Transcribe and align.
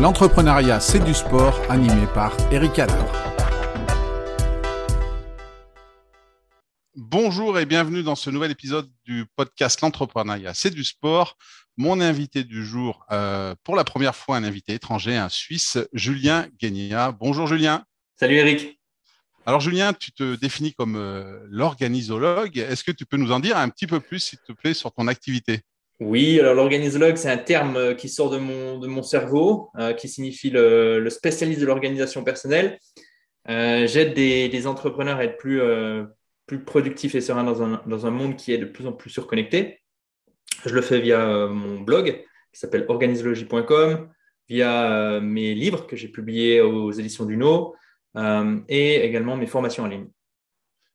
L'entrepreneuriat, 0.00 0.78
c'est 0.78 1.02
du 1.02 1.12
sport, 1.12 1.60
animé 1.68 2.06
par 2.14 2.32
Eric 2.52 2.78
Adler. 2.78 3.02
Bonjour 6.94 7.58
et 7.58 7.66
bienvenue 7.66 8.04
dans 8.04 8.14
ce 8.14 8.30
nouvel 8.30 8.52
épisode 8.52 8.88
du 9.04 9.26
podcast 9.34 9.80
L'entrepreneuriat, 9.80 10.54
c'est 10.54 10.70
du 10.70 10.84
sport. 10.84 11.36
Mon 11.76 12.00
invité 12.00 12.44
du 12.44 12.64
jour, 12.64 13.04
euh, 13.10 13.56
pour 13.64 13.74
la 13.74 13.82
première 13.82 14.14
fois, 14.14 14.36
un 14.36 14.44
invité 14.44 14.74
étranger, 14.74 15.16
un 15.16 15.28
Suisse, 15.28 15.78
Julien 15.92 16.46
Guénia. 16.60 17.10
Bonjour 17.10 17.48
Julien. 17.48 17.84
Salut 18.14 18.36
Eric. 18.36 18.78
Alors 19.46 19.58
Julien, 19.60 19.94
tu 19.94 20.12
te 20.12 20.36
définis 20.36 20.74
comme 20.74 20.94
euh, 20.94 21.40
l'organisologue. 21.48 22.56
Est-ce 22.56 22.84
que 22.84 22.92
tu 22.92 23.04
peux 23.04 23.16
nous 23.16 23.32
en 23.32 23.40
dire 23.40 23.56
un 23.56 23.68
petit 23.68 23.88
peu 23.88 23.98
plus, 23.98 24.20
s'il 24.20 24.38
te 24.46 24.52
plaît, 24.52 24.74
sur 24.74 24.92
ton 24.92 25.08
activité? 25.08 25.62
Oui, 26.00 26.38
alors 26.38 26.54
l'organisologue, 26.54 27.16
c'est 27.16 27.30
un 27.30 27.38
terme 27.38 27.76
euh, 27.76 27.94
qui 27.94 28.08
sort 28.08 28.30
de 28.30 28.38
mon, 28.38 28.78
de 28.78 28.86
mon 28.86 29.02
cerveau, 29.02 29.70
euh, 29.78 29.92
qui 29.92 30.08
signifie 30.08 30.50
le, 30.50 31.08
spécialiste 31.10 31.60
de 31.60 31.66
l'organisation 31.66 32.22
personnelle. 32.22 32.78
Euh, 33.48 33.86
j'aide 33.88 34.14
des, 34.14 34.66
entrepreneurs 34.68 35.18
à 35.18 35.24
être 35.24 35.38
plus, 35.38 35.60
plus 36.46 36.62
productifs 36.64 37.14
et 37.14 37.20
sereins 37.20 37.44
dans 37.44 37.62
un, 37.62 37.82
dans 37.86 38.06
un, 38.06 38.10
monde 38.10 38.36
qui 38.36 38.52
est 38.52 38.58
de 38.58 38.64
plus 38.66 38.86
en 38.86 38.92
plus 38.92 39.10
surconnecté. 39.10 39.80
Je 40.66 40.74
le 40.74 40.82
fais 40.82 41.00
via 41.00 41.46
mon 41.46 41.80
blog 41.80 42.24
qui 42.52 42.60
s'appelle 42.60 42.84
organisologie.com, 42.88 44.08
via 44.48 45.20
mes 45.20 45.54
livres 45.54 45.86
que 45.86 45.96
j'ai 45.96 46.08
publiés 46.08 46.60
aux 46.60 46.92
éditions 46.92 47.24
du 47.24 47.36
No 47.36 47.74
et 48.68 48.96
également 48.96 49.36
mes 49.36 49.46
formations 49.46 49.84
en 49.84 49.88
ligne. 49.88 50.08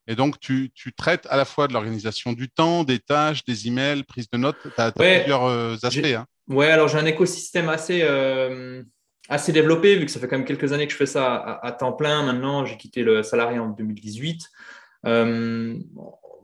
Et 0.08 0.16
donc, 0.16 0.40
tu, 0.40 0.72
traites 0.98 1.28
à 1.30 1.38
la 1.38 1.46
fois 1.46 1.68
de 1.68 1.74
l'organisation 1.74 2.34
du 2.34 2.50
temps, 2.50 2.84
des 2.84 3.00
tâches, 3.00 3.46
des 3.46 3.68
emails, 3.68 4.04
prise 4.04 4.30
de 4.30 4.38
notes. 4.38 4.58
Tu 4.64 4.70
as, 4.78 4.92
plusieurs 4.92 5.46
euh, 5.46 5.76
aspects. 5.82 6.06
Hein. 6.06 6.26
Oui, 6.48 6.66
alors 6.66 6.90
j'ai 6.90 6.98
un 6.98 7.06
écosystème 7.06 7.70
assez, 7.70 8.02
euh, 8.04 8.84
assez 9.30 9.54
développé, 9.54 9.96
vu 9.96 10.06
que 10.06 10.12
ça 10.12 10.20
fait 10.20 10.28
quand 10.28 10.38
même 10.38 10.46
quelques 10.46 10.74
années 10.74 10.88
que 10.88 10.92
je 10.92 10.98
fais 10.98 11.06
ça 11.06 11.60
à, 11.62 11.72
temps 11.72 11.94
plein. 11.94 12.24
Maintenant, 12.24 12.66
j'ai 12.66 12.78
quitté 12.78 13.04
le 13.04 13.24
salarié 13.24 13.60
en 13.60 13.70
2018. 13.70 14.50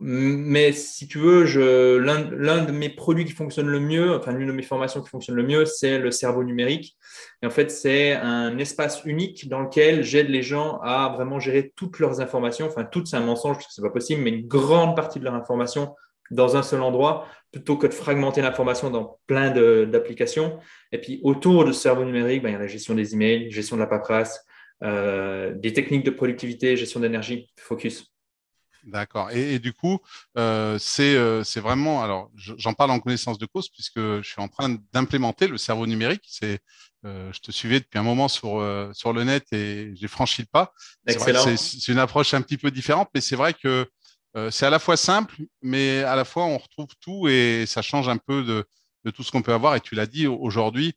Mais 0.02 0.72
si 0.72 1.08
tu 1.08 1.17
veux, 1.17 1.44
l'un 2.00 2.64
de 2.64 2.72
mes 2.72 2.89
produits 2.89 3.25
qui 3.25 3.33
fonctionne 3.33 3.67
le 3.67 3.80
mieux, 3.80 4.16
enfin 4.16 4.31
l'une 4.31 4.47
de 4.47 4.53
mes 4.53 4.64
formations 4.64 5.02
qui 5.02 5.09
fonctionne 5.09 5.36
le 5.36 5.44
mieux, 5.44 5.66
c'est 5.66 6.00
le 6.00 6.11
cerveau 6.11 6.44
numérique. 6.44 6.97
Et 7.42 7.45
en 7.45 7.50
fait, 7.50 7.69
c'est 7.69 8.14
un 8.14 8.58
espace 8.58 9.03
unique 9.03 9.50
dans 9.50 9.59
lequel 9.59 10.03
j'aide 10.03 10.30
les 10.30 10.42
gens 10.42 10.80
à 10.81 11.09
vraiment 11.09 11.39
gérer 11.39 11.73
toutes 11.75 12.00
leurs 12.00 12.22
informations. 12.22 12.67
Enfin, 12.67 12.86
toutes, 12.86 13.08
c'est 13.08 13.17
un 13.17 13.25
mensonge 13.25 13.58
c'est 13.70 13.81
pas 13.81 13.89
possible, 13.89 14.22
mais 14.22 14.30
une 14.30 14.47
grande 14.47 14.95
partie 14.95 15.20
de 15.20 15.25
leurs 15.25 15.36
informations 15.36 15.95
dans 16.31 16.55
un 16.55 16.64
seul 16.64 16.81
endroit, 16.81 17.27
plutôt 17.52 17.75
que 17.75 17.88
de 17.88 17.94
fragmenter 17.94 18.42
l'information 18.42 18.89
dans 18.89 19.20
plein 19.27 19.52
d'applications. 19.86 20.59
Et 20.92 21.00
puis 21.00 21.20
autour 21.23 21.66
de 21.66 21.72
ce 21.72 21.81
cerveau 21.81 22.05
numérique, 22.05 22.44
ben, 22.44 22.50
il 22.50 22.53
y 22.53 22.55
a 22.55 22.59
la 22.59 22.67
gestion 22.67 22.94
des 22.95 23.14
emails, 23.16 23.52
gestion 23.52 23.75
de 23.75 23.81
la 23.81 23.88
paperasse, 23.88 24.45
euh, 24.83 25.53
des 25.55 25.73
techniques 25.73 26.05
de 26.05 26.11
productivité, 26.11 26.77
gestion 26.77 27.00
d'énergie, 27.00 27.50
focus. 27.58 28.14
D'accord. 28.85 29.31
Et, 29.31 29.59
du 29.59 29.73
coup, 29.73 29.99
euh, 30.38 30.80
euh, 30.99 31.44
c'est 31.44 31.59
vraiment, 31.59 32.02
alors 32.02 32.31
j'en 32.35 32.73
parle 32.73 32.91
en 32.91 32.99
connaissance 32.99 33.38
de 33.38 33.45
cause 33.45 33.69
puisque 33.69 33.99
je 33.99 34.23
suis 34.23 34.41
en 34.41 34.47
train 34.47 34.77
d'implémenter 34.94 35.47
le 35.47 35.58
cerveau 35.58 35.86
numérique. 35.86 36.23
C'est, 36.27 36.59
euh, 37.05 37.31
je 37.33 37.39
te 37.39 37.52
suivais 37.52 37.80
depuis 37.80 37.99
un 37.99 38.03
moment 38.03 38.27
sur 38.27 38.63
sur 38.94 39.13
le 39.13 39.23
net 39.23 39.45
et 39.52 39.91
j'ai 39.95 40.08
franchi 40.08 40.41
le 40.41 40.47
pas. 40.52 40.73
C'est 41.08 41.88
une 41.88 41.99
approche 41.99 42.33
un 42.33 42.41
petit 42.41 42.58
peu 42.58 42.71
différente, 42.71 43.09
mais 43.13 43.21
c'est 43.21 43.36
vrai 43.36 43.53
que 43.53 43.89
c'est 44.52 44.66
à 44.66 44.69
la 44.69 44.80
fois 44.80 44.95
simple, 44.95 45.36
mais 45.61 46.03
à 46.03 46.16
la 46.16 46.25
fois 46.25 46.45
on 46.45 46.58
retrouve 46.58 46.89
tout 47.02 47.27
et 47.27 47.66
ça 47.67 47.81
change 47.81 48.08
un 48.08 48.17
peu 48.17 48.43
de, 48.43 48.66
de 49.05 49.11
tout 49.11 49.23
ce 49.23 49.31
qu'on 49.31 49.41
peut 49.41 49.53
avoir. 49.53 49.75
Et 49.75 49.81
tu 49.81 49.95
l'as 49.95 50.08
dit 50.08 50.27
aujourd'hui, 50.27 50.95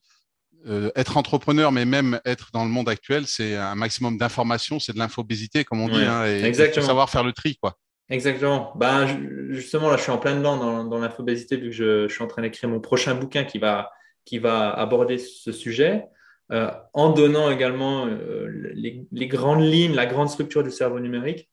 être 0.94 1.16
entrepreneur, 1.16 1.72
mais 1.72 1.84
même 1.84 2.20
être 2.24 2.50
dans 2.52 2.64
le 2.64 2.70
monde 2.70 2.88
actuel, 2.88 3.26
c'est 3.26 3.56
un 3.56 3.74
maximum 3.74 4.18
d'informations, 4.18 4.78
c'est 4.78 4.92
de 4.92 4.98
l'infobésité, 4.98 5.64
comme 5.64 5.80
on 5.80 5.88
dit, 5.88 6.02
hein, 6.02 6.24
et 6.26 6.44
Exactement. 6.44 6.86
savoir 6.86 7.10
faire 7.10 7.24
le 7.24 7.32
tri, 7.32 7.56
quoi. 7.56 7.76
Exactement. 8.08 8.72
Ben, 8.76 9.06
justement, 9.50 9.90
là, 9.90 9.96
je 9.96 10.02
suis 10.02 10.12
en 10.12 10.18
plein 10.18 10.36
dedans 10.36 10.56
dans, 10.56 10.84
dans 10.84 10.98
l'infobésité, 10.98 11.56
vu 11.56 11.70
que 11.70 11.74
je, 11.74 12.08
suis 12.08 12.22
en 12.22 12.26
train 12.26 12.42
d'écrire 12.42 12.68
mon 12.68 12.80
prochain 12.80 13.14
bouquin 13.14 13.44
qui 13.44 13.58
va, 13.58 13.90
qui 14.24 14.38
va 14.38 14.70
aborder 14.70 15.18
ce 15.18 15.50
sujet, 15.50 16.04
euh, 16.52 16.70
en 16.92 17.10
donnant 17.10 17.50
également 17.50 18.06
euh, 18.06 18.48
les, 18.74 19.26
grandes 19.26 19.62
lignes, 19.62 19.94
la 19.94 20.04
grande 20.04 20.28
structure 20.28 20.62
du 20.62 20.70
cerveau 20.70 21.00
numérique. 21.00 21.48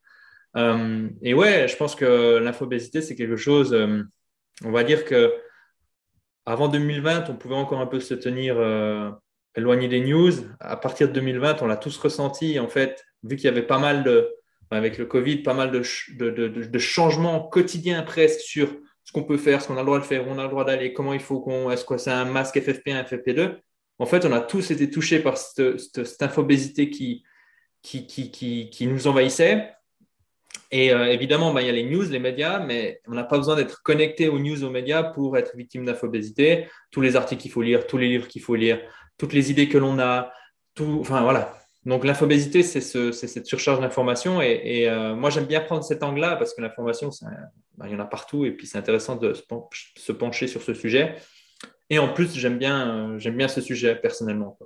Euh, 0.58 1.08
et 1.22 1.34
ouais, 1.34 1.68
je 1.70 1.78
pense 1.78 1.96
que 1.96 2.38
l'infobésité, 2.38 3.02
c'est 3.02 3.16
quelque 3.16 3.38
chose, 3.38 3.74
on 4.66 4.72
va 4.72 4.84
dire 4.84 5.06
que 5.06 5.34
avant 6.46 6.68
2020, 6.68 7.30
on 7.30 7.36
pouvait 7.36 7.56
encore 7.56 7.80
un 7.80 7.86
peu 7.86 8.00
se 8.00 8.14
tenir 8.14 8.56
euh, 8.58 9.12
éloigné 9.56 9.88
des 9.88 10.02
news. 10.02 10.32
À 10.60 10.78
partir 10.78 11.08
de 11.08 11.14
2020, 11.14 11.62
on 11.62 11.68
l'a 11.68 11.78
tous 11.78 11.98
ressenti. 11.98 12.60
En 12.60 12.68
fait, 12.68 13.04
vu 13.24 13.36
qu'il 13.36 13.46
y 13.46 13.48
avait 13.50 13.66
pas 13.66 13.80
mal 13.80 14.04
de, 14.04 14.34
avec 14.72 14.98
le 14.98 15.06
Covid, 15.06 15.38
pas 15.38 15.54
mal 15.54 15.72
de, 15.72 16.78
changements 16.80 17.42
quotidiens 17.42 18.04
presque 18.04 18.42
sur 18.42 18.70
ce 19.04 19.12
qu'on 19.12 19.24
peut 19.24 19.38
faire, 19.38 19.62
ce 19.62 19.68
qu'on 19.68 19.78
a 19.78 19.82
le 19.82 19.86
droit 19.86 20.00
de 20.00 20.06
faire, 20.06 20.28
où 20.28 20.32
on 20.32 20.40
a 20.40 20.44
le 20.44 20.50
droit 20.50 20.66
d'aller, 20.66 20.94
comment 20.94 21.14
il 21.14 21.20
faut 21.20 21.40
qu'on. 21.40 21.72
Est-ce 21.72 21.86
que 21.86 21.98
c'est 21.98 22.12
un 22.12 22.26
masque 22.26 22.56
FFP1, 22.56 23.08
FFP2 23.08 23.58
En 24.00 24.06
fait, 24.06 24.26
on 24.26 24.32
a 24.32 24.42
tous 24.42 24.72
été 24.72 24.90
touchés 24.90 25.20
par 25.20 25.38
cette, 25.38 26.22
infobésité 26.22 26.90
qui 26.90 27.24
nous 28.82 29.08
envahissait. 29.08 29.72
Et 30.72 30.92
euh, 30.94 31.12
évidemment, 31.12 31.52
bah, 31.52 31.62
il 31.62 31.68
y 31.68 31.70
a 31.70 31.74
les 31.74 31.84
news, 31.84 32.04
les 32.04 32.20
médias, 32.20 32.60
mais 32.60 33.02
on 33.08 33.14
n'a 33.14 33.24
pas 33.24 33.38
besoin 33.38 33.56
d'être 33.56 33.82
connecté 33.82 34.28
aux 34.28 34.38
news, 34.38 34.64
aux 34.64 34.70
médias 34.70 35.04
pour 35.04 35.38
être 35.38 35.56
victime 35.56 35.84
d'infobésité. 35.86 36.68
Tous 36.92 37.02
les 37.02 37.16
articles 37.16 37.42
qu'il 37.42 37.52
faut 37.52 37.64
lire, 37.64 37.88
tous 37.88 37.98
les 37.98 38.08
livres 38.08 38.28
qu'il 38.28 38.42
faut 38.42 38.56
lire, 38.56 38.80
toutes 39.18 39.34
les 39.34 39.50
idées 39.50 39.68
que 39.68 39.78
l'on 39.78 40.00
a, 40.00 40.32
tout, 40.76 40.98
enfin 41.02 41.22
voilà. 41.22 41.56
Donc 41.86 42.06
l'infobésité, 42.06 42.62
c'est 42.62 42.82
ce, 42.82 43.12
cette 43.12 43.48
surcharge 43.48 43.80
d'informations. 43.80 44.42
Et, 44.42 44.88
euh, 44.88 45.16
moi, 45.16 45.32
j'aime 45.32 45.46
bien 45.46 45.62
prendre 45.62 45.84
cet 45.84 46.04
angle-là 46.04 46.36
parce 46.36 46.54
que 46.54 46.62
l'information, 46.62 47.10
bah, 47.78 47.88
il 47.88 47.94
y 47.94 47.96
en 47.96 48.00
a 48.00 48.06
partout 48.06 48.46
et 48.46 48.52
puis 48.52 48.68
c'est 48.68 48.78
intéressant 48.78 49.16
de 49.16 49.34
se 49.34 50.12
pencher 50.12 50.48
sur 50.48 50.62
ce 50.62 50.76
sujet. 50.76 51.16
Et 51.90 51.98
en 51.98 52.14
plus, 52.14 52.36
j'aime 52.38 52.60
bien, 52.60 53.16
euh, 53.16 53.32
bien 53.32 53.48
ce 53.48 53.62
sujet 53.62 53.96
personnellement. 53.96 54.60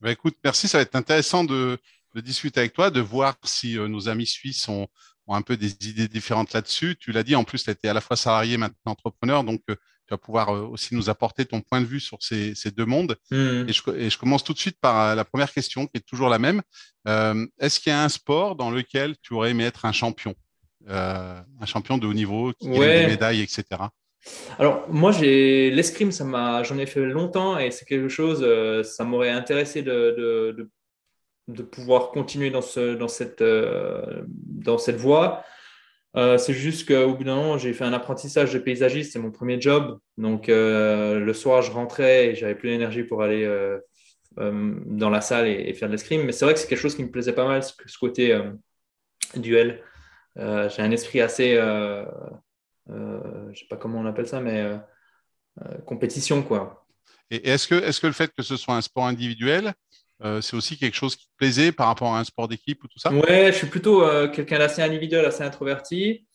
Bah, 0.00 0.10
écoute, 0.10 0.36
merci. 0.42 0.68
Ça 0.68 0.78
va 0.78 0.82
être 0.82 0.96
intéressant 0.96 1.44
de, 1.44 1.76
de 2.14 2.20
discuter 2.22 2.60
avec 2.60 2.72
toi, 2.72 2.90
de 2.90 3.00
voir 3.00 3.36
si 3.44 3.76
nos 3.76 4.08
amis 4.08 4.26
suisses 4.26 4.66
ont, 4.68 4.88
ont 5.28 5.34
un 5.34 5.42
peu 5.42 5.56
des 5.56 5.74
idées 5.88 6.08
différentes 6.08 6.52
là-dessus. 6.52 6.96
Tu 6.98 7.12
l'as 7.12 7.22
dit, 7.22 7.36
en 7.36 7.44
plus, 7.44 7.62
tu 7.62 7.70
été 7.70 7.88
à 7.88 7.92
la 7.92 8.00
fois 8.00 8.16
salarié, 8.16 8.56
maintenant 8.56 8.92
entrepreneur, 8.92 9.44
donc 9.44 9.60
euh, 9.70 9.74
tu 9.74 10.14
vas 10.14 10.18
pouvoir 10.18 10.48
euh, 10.48 10.62
aussi 10.62 10.94
nous 10.94 11.10
apporter 11.10 11.44
ton 11.44 11.60
point 11.60 11.80
de 11.80 11.86
vue 11.86 12.00
sur 12.00 12.18
ces, 12.22 12.54
deux 12.74 12.86
mondes. 12.86 13.16
Mmh. 13.30 13.68
Et, 13.68 13.72
je, 13.72 14.18
commence 14.18 14.42
tout 14.42 14.54
de 14.54 14.58
suite 14.58 14.78
par 14.80 14.98
euh, 15.00 15.14
la 15.14 15.24
première 15.24 15.52
question, 15.52 15.86
qui 15.86 15.98
est 15.98 16.06
toujours 16.06 16.30
la 16.30 16.38
même. 16.38 16.62
Est-ce 17.06 17.78
qu'il 17.78 17.90
y 17.90 17.94
a 17.94 18.02
un 18.02 18.08
sport 18.08 18.56
dans 18.56 18.70
lequel 18.70 19.16
tu 19.22 19.34
aurais 19.34 19.50
aimé 19.50 19.64
être 19.64 19.84
un 19.84 19.92
champion? 19.92 20.34
Un 20.86 21.66
champion 21.66 21.98
de 21.98 22.06
haut 22.06 22.14
niveau, 22.14 22.52
qui 22.58 22.68
gagne 22.68 22.80
des 22.80 23.06
médailles, 23.08 23.42
etc. 23.42 23.64
Alors 24.58 24.86
moi 24.88 25.12
j'ai 25.12 25.70
l'escrime, 25.70 26.12
ça 26.12 26.24
m'a, 26.24 26.62
j'en 26.62 26.76
ai 26.76 26.86
fait 26.86 27.04
longtemps 27.04 27.58
et 27.58 27.70
c'est 27.70 27.84
quelque 27.84 28.08
chose, 28.08 28.46
ça 28.84 29.04
m'aurait 29.04 29.30
intéressé 29.30 29.82
de, 29.82 30.14
de, 30.18 30.54
de 30.58 30.70
pouvoir 31.54 32.10
continuer 32.10 32.50
dans, 32.50 32.62
ce, 32.62 32.94
dans, 32.94 33.08
cette, 33.08 33.42
euh, 33.42 34.22
dans 34.26 34.78
cette 34.78 34.96
voie. 34.96 35.44
Euh, 36.16 36.38
c'est 36.38 36.54
juste 36.54 36.88
qu'au 36.88 37.14
bout 37.14 37.24
d'un 37.24 37.36
moment, 37.36 37.58
j'ai 37.58 37.72
fait 37.72 37.84
un 37.84 37.92
apprentissage 37.92 38.52
de 38.52 38.58
paysagiste, 38.58 39.12
c'est 39.12 39.18
mon 39.18 39.30
premier 39.30 39.60
job. 39.60 39.98
Donc 40.16 40.48
euh, 40.48 41.18
le 41.18 41.34
soir, 41.34 41.62
je 41.62 41.70
rentrais 41.70 42.28
et 42.28 42.34
j'avais 42.34 42.54
plus 42.54 42.70
d'énergie 42.70 43.04
pour 43.04 43.22
aller 43.22 43.46
dans 44.36 45.10
la 45.10 45.20
salle 45.20 45.48
et, 45.48 45.74
faire 45.74 45.88
de 45.88 45.92
l'escrime. 45.92 46.24
Mais 46.24 46.32
c'est 46.32 46.44
vrai 46.44 46.54
que 46.54 46.60
c'est 46.60 46.68
quelque 46.68 46.80
chose 46.80 46.94
qui 46.94 47.02
me 47.04 47.10
plaisait 47.10 47.32
pas 47.32 47.46
mal, 47.46 47.62
ce, 47.62 47.72
ce 47.86 47.98
côté 47.98 48.38
duel. 49.36 49.82
j'ai 50.36 50.82
un 50.82 50.90
esprit 50.90 51.20
assez, 51.20 51.56
je 51.56 53.54
sais 53.54 53.66
pas 53.68 53.76
comment 53.76 54.00
on 54.00 54.06
appelle 54.06 54.28
ça, 54.28 54.40
mais 54.40 54.78
compétition 55.86 56.42
quoi. 56.42 56.86
Et 57.30 57.48
est-ce 57.48 57.68
que, 57.68 57.74
est-ce 57.74 58.00
que 58.00 58.06
le 58.06 58.12
fait 58.12 58.32
que 58.34 58.42
ce 58.42 58.56
soit 58.56 58.74
un 58.74 58.80
sport 58.80 59.06
individuel, 59.06 59.74
euh, 60.24 60.40
c'est 60.40 60.56
aussi 60.56 60.76
quelque 60.76 60.96
chose 60.96 61.14
qui 61.14 61.26
te 61.26 61.36
plaisait 61.36 61.70
par 61.70 61.86
rapport 61.86 62.14
à 62.14 62.18
un 62.18 62.24
sport 62.24 62.48
d'équipe 62.48 62.82
ou 62.82 62.88
tout 62.88 62.98
ça? 62.98 63.12
Ouais, 63.12 63.52
je 63.52 63.56
suis 63.56 63.68
plutôt 63.68 64.02
euh, 64.02 64.28
quelqu'un 64.28 64.58
d'assez 64.58 64.82
individuel, 64.82 65.24
assez 65.24 65.44
introverti. 65.44 66.26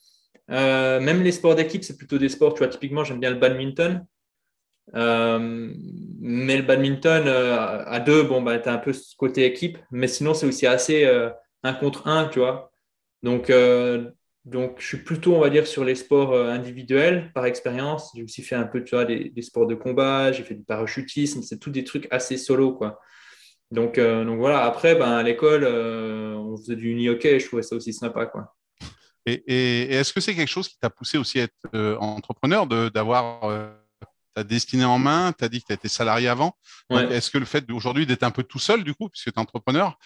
Euh, 0.52 1.00
même 1.02 1.22
les 1.22 1.32
sports 1.32 1.56
d'équipe, 1.56 1.84
c'est 1.84 1.98
plutôt 1.98 2.18
des 2.18 2.30
sports, 2.30 2.54
tu 2.54 2.60
vois, 2.60 2.68
typiquement, 2.68 3.04
j'aime 3.04 3.20
bien 3.20 3.32
le 3.32 3.38
badminton. 3.38 4.06
mais 4.94 6.58
le 6.58 6.62
badminton, 6.62 7.28
à 7.28 8.00
deux, 8.00 8.24
bon, 8.24 8.42
bah, 8.42 8.58
tu 8.60 8.70
as 8.70 8.74
un 8.74 8.78
peu 8.78 8.94
ce 8.94 9.16
côté 9.18 9.46
équipe, 9.46 9.78
mais 9.92 10.08
sinon, 10.08 10.34
c'est 10.34 10.46
aussi 10.46 10.66
assez 10.66 11.06
un 11.64 11.74
contre 11.74 12.08
un, 12.08 12.28
tu 12.28 12.40
vois. 12.40 12.72
Donc, 13.22 13.52
donc, 14.46 14.76
je 14.80 14.86
suis 14.86 14.98
plutôt, 14.98 15.36
on 15.36 15.40
va 15.40 15.50
dire, 15.50 15.66
sur 15.68 15.86
les 15.86 15.96
sports 15.96 16.36
individuels 16.36 17.32
par 17.34 17.46
expérience. 17.46 18.12
J'ai 18.16 18.24
aussi 18.24 18.44
fait 18.44 18.56
un 18.56 18.66
peu, 18.66 18.84
tu 18.84 18.96
vois, 18.96 19.06
des, 19.06 19.30
des 19.30 19.42
sports 19.42 19.68
de 19.68 19.76
combat, 19.76 20.32
j'ai 20.34 20.44
fait 20.44 20.56
du 20.56 20.64
parachutisme, 20.64 21.42
c'est 21.42 21.60
tous 21.60 21.70
des 21.70 21.86
trucs 21.86 22.08
assez 22.12 22.38
solo, 22.38 22.74
quoi. 22.74 23.00
Donc, 23.72 23.98
euh, 23.98 24.24
donc 24.24 24.38
voilà, 24.38 24.66
après, 24.66 24.96
ben, 24.96 25.12
à 25.12 25.24
l'école, 25.24 25.64
euh, 25.64 26.36
on 26.36 26.58
faisait 26.58 26.76
du 26.76 26.92
uni 26.92 27.10
hockey 27.10 27.40
je 27.40 27.48
trouvais 27.48 27.64
ça 27.64 27.76
aussi 27.76 27.92
sympa. 27.92 28.28
Quoi. 28.28 28.54
Et, 29.26 29.94
est-ce 29.94 30.14
que 30.14 30.22
c'est 30.22 30.36
quelque 30.36 30.50
chose 30.50 30.68
qui 30.68 30.78
t'a 30.78 30.90
poussé 30.90 31.18
aussi 31.18 31.40
à 31.40 31.44
être 31.44 31.54
euh, 31.74 31.98
entrepreneur, 31.98 32.68
d'avoir 32.68 33.42
ta 34.36 34.44
destinée 34.44 34.86
en 34.86 35.00
main, 35.00 35.32
tu 35.38 35.46
as 35.46 35.50
dit 35.50 35.62
que 35.62 35.68
tu 35.68 35.74
été 35.74 35.88
salarié 35.88 36.28
avant. 36.28 36.56
Est-ce 36.90 37.32
que 37.32 37.38
le 37.38 37.46
fait 37.46 37.66
d'aujourd'hui 37.66 38.06
d'être 38.06 38.24
un 38.24 38.32
peu 38.32 38.44
tout 38.44 38.60
seul, 38.60 38.84
du 38.84 38.94
coup, 38.94 39.10
puisque 39.10 39.32
tu 39.32 39.36
es 39.36 39.40
entrepreneur, 39.40 39.98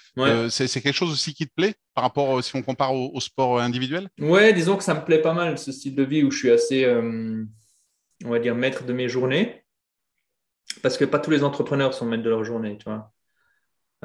c'est 0.50 0.81
quelque 0.81 0.92
chose 0.94 1.12
aussi 1.12 1.33
qui 1.33 1.48
te 1.48 1.54
plaît 1.54 1.75
par 1.94 2.04
rapport, 2.04 2.44
si 2.44 2.56
on 2.56 2.62
compare 2.62 2.94
au, 2.94 3.19
sport 3.19 3.59
individuel? 3.59 4.07
Ouais, 4.19 4.54
disons 4.54 4.77
que 4.77 4.83
ça 4.83 4.94
me 4.94 5.04
plaît 5.04 5.21
pas 5.21 5.33
mal, 5.33 5.57
ce 5.57 5.71
style 5.71 5.95
de 5.95 6.04
vie 6.04 6.24
où 6.24 6.31
je 6.31 6.38
suis 6.38 6.51
assez, 6.51 6.88
on 6.88 8.30
va 8.30 8.39
dire, 8.39 8.56
maître 8.56 8.86
de 8.86 8.94
mes 8.94 9.09
journées. 9.09 9.63
Parce 10.83 10.98
que 10.98 11.06
pas 11.06 11.19
tous 11.19 11.31
les 11.31 11.44
entrepreneurs 11.44 11.94
sont 11.94 12.06
maîtres 12.06 12.24
de 12.24 12.30
leur 12.30 12.44
journée, 12.44 12.77
tu 12.77 12.86
vois. 12.86 13.12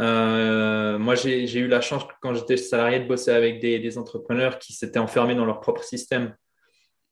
Euh, 0.03 0.99
moi, 0.99 1.15
j'ai 1.15 1.59
eu 1.59 1.69
la 1.69 1.81
chance, 1.81 2.03
quand 2.21 2.35
j'étais 2.35 2.57
salarié, 2.57 3.01
de 3.01 3.07
bosser 3.07 3.31
avec 3.31 3.61
des, 3.61 3.99
entrepreneurs 3.99 4.59
qui 4.59 4.73
s'étaient 4.73 4.99
enfermés 4.99 5.35
dans 5.35 5.45
leur 5.45 5.61
propre 5.61 5.85
système. 5.85 6.35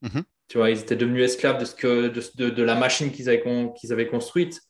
Mhm. 0.03 0.25
Tu 0.49 0.59
vois, 0.59 0.71
ils 0.71 0.81
étaient 0.81 0.97
devenus 0.97 1.25
esclaves 1.25 1.59
de, 1.59 1.65
ce 1.65 1.75
que, 1.75 2.09
de, 2.09 2.63
la 2.63 2.75
machine 2.75 3.13
qu'ils 3.13 3.29
avaient, 3.29 4.09
construite. 4.09 4.61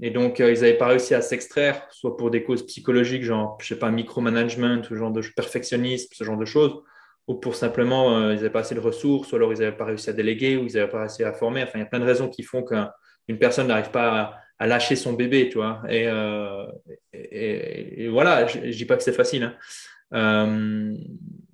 Et 0.00 0.10
donc, 0.10 0.40
euh, 0.40 0.52
ils 0.52 0.60
n'avaient 0.60 0.78
pas 0.78 0.88
réussi 0.88 1.14
à 1.14 1.22
s'extraire, 1.22 1.88
soit 1.90 2.16
pour 2.16 2.30
des 2.30 2.44
causes 2.44 2.64
psychologiques, 2.66 3.24
genre, 3.24 3.58
je 3.60 3.66
sais 3.66 3.78
pas, 3.78 3.90
micromanagement, 3.90 4.82
ou 4.90 4.94
genre 4.94 5.10
de 5.10 5.22
perfectionnisme, 5.34 6.08
ce 6.12 6.22
genre 6.22 6.36
de 6.36 6.44
choses, 6.44 6.82
ou 7.26 7.34
pour 7.34 7.56
simplement, 7.56 8.16
euh, 8.16 8.32
ils 8.32 8.36
n'avaient 8.36 8.50
pas 8.50 8.60
assez 8.60 8.74
de 8.76 8.80
ressources, 8.80 9.32
ou 9.32 9.36
alors 9.36 9.52
ils 9.52 9.58
n'avaient 9.58 9.76
pas 9.76 9.86
réussi 9.86 10.10
à 10.10 10.12
déléguer, 10.12 10.56
ou 10.56 10.66
ils 10.66 10.74
n'avaient 10.74 10.90
pas 10.90 11.00
réussi 11.00 11.24
à 11.24 11.32
former. 11.32 11.62
Enfin, 11.62 11.78
il 11.78 11.80
y 11.80 11.84
a 11.84 11.86
plein 11.86 11.98
de 11.98 12.04
raisons 12.04 12.28
qui 12.28 12.44
font 12.44 12.62
qu'une 12.62 13.38
personne 13.38 13.66
n'arrive 13.66 13.90
pas 13.90 14.20
à 14.20 14.45
à 14.58 14.66
lâcher 14.66 14.96
son 14.96 15.12
bébé, 15.12 15.48
tu 15.48 15.58
vois. 15.58 15.82
Et, 15.88 16.06
euh, 16.06 16.66
et, 17.12 18.08
voilà, 18.08 18.46
je, 18.46 18.58
ne 18.58 18.72
dis 18.72 18.84
pas 18.84 18.96
que 18.96 19.02
c'est 19.02 19.12
facile. 19.12 19.44
Hein. 19.44 19.54
Euh, 20.14 20.94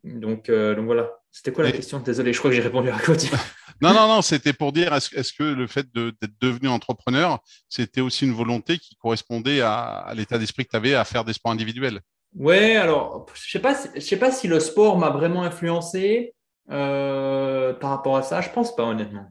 donc, 0.05 0.49
euh, 0.49 0.75
donc 0.75 0.87
voilà. 0.87 1.11
C'était 1.31 1.53
quoi 1.53 1.65
la 1.65 1.73
question? 1.73 1.99
Désolé, 1.99 2.33
je 2.35 2.39
crois 2.39 2.51
que 2.51 2.57
j'ai 2.57 2.63
répondu 2.63 2.91
à 2.91 2.99
côté. 2.99 3.29
non, 3.81 3.95
non, 3.95 4.07
non, 4.07 4.23
c'était 4.23 4.53
pour 4.53 4.73
dire 4.73 4.93
est-ce 4.93 5.33
que 5.33 5.43
le 5.43 5.67
fait 5.67 5.87
d'être 5.95 6.39
devenu 6.41 6.69
entrepreneur, 6.69 7.39
c'était 7.71 8.03
aussi 8.03 8.27
une 8.27 8.35
volonté 8.35 8.77
qui 8.79 8.97
correspondait 8.97 9.63
à, 9.63 10.13
l'état 10.15 10.37
d'esprit 10.37 10.67
que 10.67 10.71
tu 10.71 10.77
avais 10.77 10.95
à 10.95 11.05
faire 11.05 11.25
des 11.25 11.33
sports 11.33 11.53
individuels? 11.53 12.01
Ouais, 12.35 12.77
alors, 12.77 13.27
je 13.35 13.51
sais 13.51 13.59
pas, 13.61 13.75
je 13.95 14.01
sais 14.01 14.19
pas 14.19 14.31
si 14.31 14.47
le 14.47 14.61
sport 14.61 14.99
m'a 14.99 15.09
vraiment 15.09 15.43
influencé 15.43 16.35
par 16.69 17.91
rapport 17.91 18.19
à 18.19 18.23
ça. 18.23 18.43
Je 18.43 18.51
pense 18.51 18.77
pas, 18.77 18.85
honnêtement. 18.85 19.27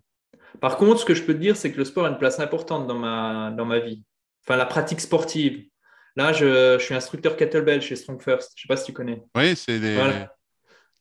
Par 0.59 0.77
contre, 0.77 1.00
ce 1.00 1.06
que 1.06 1.13
je 1.13 1.24
peux 1.24 1.33
te 1.33 1.39
dire, 1.39 1.56
c'est 1.56 1.71
que 1.71 1.77
le 1.77 1.86
sport 1.86 2.06
a 2.06 2.09
une 2.09 2.18
place 2.18 2.39
importante 2.39 2.88
dans 2.88 2.98
ma, 2.98 3.51
dans 3.51 3.65
ma 3.65 3.80
vie. 3.80 4.03
Enfin, 4.44 4.57
la 4.57 4.65
pratique 4.65 5.00
sportive. 5.00 5.65
Là, 6.15 6.33
je, 6.33 6.77
suis 6.80 6.94
instructeur 6.94 7.38
kettlebell 7.38 7.81
chez 7.81 7.95
Strong 7.95 8.21
First. 8.21 8.51
Je 8.56 8.62
ne 8.62 8.62
sais 8.63 8.68
pas 8.68 8.77
si 8.77 8.86
tu 8.86 8.94
connais. 8.94 9.24
Oui, 9.36 9.56
c'est 9.56 9.80
des, 9.80 9.98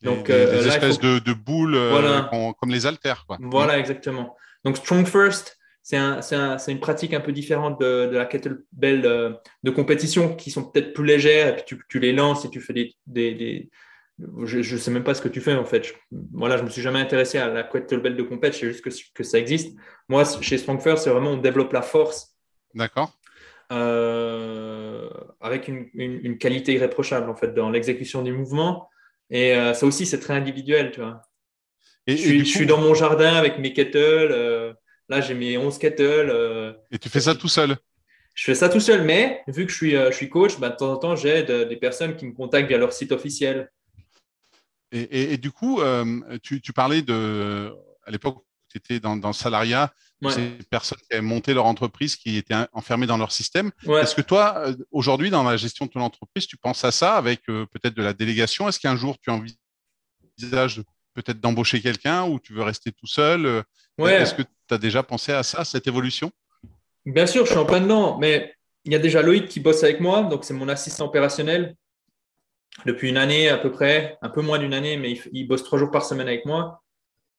Donc, 0.03 0.31
euh, 0.31 0.65
espèces 0.67 1.01
de, 1.01 1.33
boules 1.33 1.75
euh, 1.75 2.23
comme 2.61 2.71
les 2.71 2.87
haltères. 2.87 3.27
Voilà, 3.41 3.79
exactement. 3.79 4.37
Donc, 4.65 4.77
Strong 4.77 5.07
First, 5.07 5.59
c'est 5.83 5.97
une 5.97 6.81
pratique 6.81 7.13
un 7.13 7.21
peu 7.21 7.33
différente 7.33 7.81
de, 7.81 8.09
la 8.13 8.27
kettlebell 8.27 9.05
euh, 9.05 9.33
de, 9.65 9.71
compétition 9.71 10.37
qui 10.37 10.51
sont 10.51 10.71
peut-être 10.71 10.93
plus 10.93 11.05
légères. 11.05 11.49
Et 11.49 11.57
puis, 11.57 11.77
tu, 11.89 11.99
les 11.99 12.13
lances 12.13 12.45
et 12.45 12.51
tu 12.51 12.61
fais 12.61 12.95
des 13.07 13.69
je 14.45 14.59
ne 14.59 14.79
sais 14.79 14.91
même 14.91 15.05
pas 15.05 15.15
ce 15.15 15.23
que 15.23 15.29
tu 15.29 15.41
fais 15.41 15.55
en 15.55 15.65
fait. 15.65 15.85
Je, 15.85 15.93
voilà, 16.33 16.57
je 16.57 16.63
me 16.63 16.71
suis 16.71 16.83
jamais 16.83 16.99
intéressé 16.99 17.39
à 17.39 17.49
la 17.49 17.63
kettlebell 17.63 18.17
de 18.17 18.23
compète, 18.23 18.55
je 18.55 18.59
sais 18.59 18.67
juste 18.69 18.85
que, 18.85 18.91
que, 19.15 19.23
ça 19.23 19.39
existe. 19.39 19.77
Moi, 20.09 20.25
chez 20.41 20.59
Strongfirst, 20.59 21.05
c'est 21.05 21.11
vraiment 21.11 21.33
on 21.33 21.37
développe 21.37 21.73
la 21.73 21.83
force. 21.83 22.37
D'accord. 22.75 23.19
Euh, 23.73 25.09
avec 25.41 25.69
une, 25.69 25.89
une, 25.95 26.39
qualité 26.39 26.73
irréprochable 26.73 27.31
en 27.31 27.37
fait 27.37 27.55
dans 27.55 27.71
l'exécution 27.71 28.23
du 28.23 28.33
mouvement. 28.33 28.89
Et 29.31 29.55
euh, 29.55 29.75
ça 29.75 29.87
aussi, 29.87 30.07
c'est 30.07 30.19
très 30.19 30.35
individuel, 30.35 30.91
tu 30.91 31.01
vois. 31.01 31.23
Et, 32.09 32.17
je, 32.17 32.45
suis, 32.45 32.67
dans 32.67 32.79
mon 32.79 32.95
jardin 32.95 33.35
avec 33.35 33.59
mes 33.59 33.73
kettles. 33.73 34.33
Euh, 34.33 34.73
là, 35.09 35.21
j'ai 35.21 35.35
mes 35.35 35.57
11 35.57 35.79
kettles. 35.79 36.77
et 36.91 36.99
tu 36.99 37.09
fais 37.09 37.21
ça 37.21 37.35
tout 37.35 37.49
seul? 37.49 37.77
Je 38.35 38.45
fais 38.45 38.55
ça 38.55 38.69
tout 38.69 38.81
seul, 38.81 39.03
mais 39.03 39.43
vu 39.47 39.67
que 39.67 39.73
je 39.73 39.77
suis, 39.77 39.93
je 39.93 40.13
suis 40.13 40.29
coach, 40.29 40.59
bah, 40.59 40.71
de 40.71 40.77
temps 40.77 40.93
en 40.93 40.97
temps, 40.97 41.15
j'aide 41.15 41.69
des 41.69 41.77
personnes 41.77 42.17
qui 42.17 42.27
me 42.27 42.33
contactent 42.33 42.69
via 42.69 42.79
leur 42.79 42.93
site 42.93 43.13
officiel. 43.13 43.71
Et, 44.93 45.37
du 45.37 45.53
coup, 45.53 45.81
euh, 45.81 46.39
tu, 46.43 46.73
parlais 46.73 47.03
de, 47.03 47.73
à 48.05 48.11
l'époque 48.11 48.39
où 48.39 48.45
tu 48.69 48.79
étais 48.79 48.99
dans, 48.99 49.15
le 49.15 49.33
salariat, 49.33 49.93
ces 50.29 50.51
personnes 50.69 50.99
qui 50.99 51.13
avaient 51.13 51.23
monté 51.23 51.55
leur 51.55 51.67
entreprise, 51.67 52.17
qui 52.17 52.37
étaient 52.37 52.55
enfermées 52.73 53.07
dans 53.07 53.17
leur 53.17 53.33
système. 53.33 53.71
Est-ce 53.87 54.15
que 54.15 54.23
toi, 54.23 54.55
euh, 54.59 54.75
aujourd'hui, 54.91 55.31
dans 55.31 55.45
la 55.45 55.57
gestion 55.57 55.87
de 55.87 55.91
ton 55.91 56.01
entreprise, 56.01 56.47
tu 56.47 56.57
penses 56.57 56.85
à 56.85 56.91
ça 56.91 57.17
avec 57.17 57.43
euh, 57.49 57.67
peut-être 57.67 57.95
de 57.95 58.03
la 58.03 58.13
délégation? 58.13 58.69
Est-ce 58.69 58.81
qu'un 58.81 58.97
jour, 58.97 59.17
tu 59.21 59.31
envisages 59.31 60.83
peut-être 61.15 61.41
d'embaucher 61.41 61.81
quelqu'un 61.81 62.25
ou 62.25 62.41
tu 62.41 62.53
veux 62.53 62.63
rester 62.63 62.91
tout 62.91 63.07
seul? 63.07 63.65
Est-ce 63.99 64.35
que 64.35 64.43
tu 64.43 64.75
as 64.75 64.79
déjà 64.79 65.03
pensé 65.05 65.33
à 65.33 65.45
ça, 65.45 65.65
cette 65.65 65.87
évolution? 65.87 66.33
Bien 67.07 67.27
sûr, 67.27 67.47
je 67.47 67.51
suis 67.51 67.59
en 67.59 67.65
plein 67.65 67.81
dedans, 67.81 68.19
mais 68.19 68.55
il 68.85 68.93
y 68.93 68.97
a 68.97 68.99
déjà 68.99 69.23
Loïc 69.23 69.49
qui 69.49 69.61
bosse 69.61 69.85
avec 69.85 70.01
moi, 70.01 70.23
donc 70.23 70.45
c'est 70.45 70.55
mon 70.55 70.69
assistant 70.69 71.07
opérationnel 71.07 71.77
depuis 72.87 73.09
une 73.09 73.17
année 73.17 73.49
à 73.49 73.59
peu 73.59 73.71
près, 73.71 74.19
un 74.23 74.29
peu 74.29 74.43
moins 74.43 74.59
d'une 74.59 74.75
année, 74.75 74.97
mais 74.97 75.19
il, 75.33 75.47
bosse 75.47 75.65
trois 75.65 75.79
jours 75.79 75.91
par 75.91 76.05
semaine 76.05 76.29
avec 76.29 76.47
moi. 76.47 76.83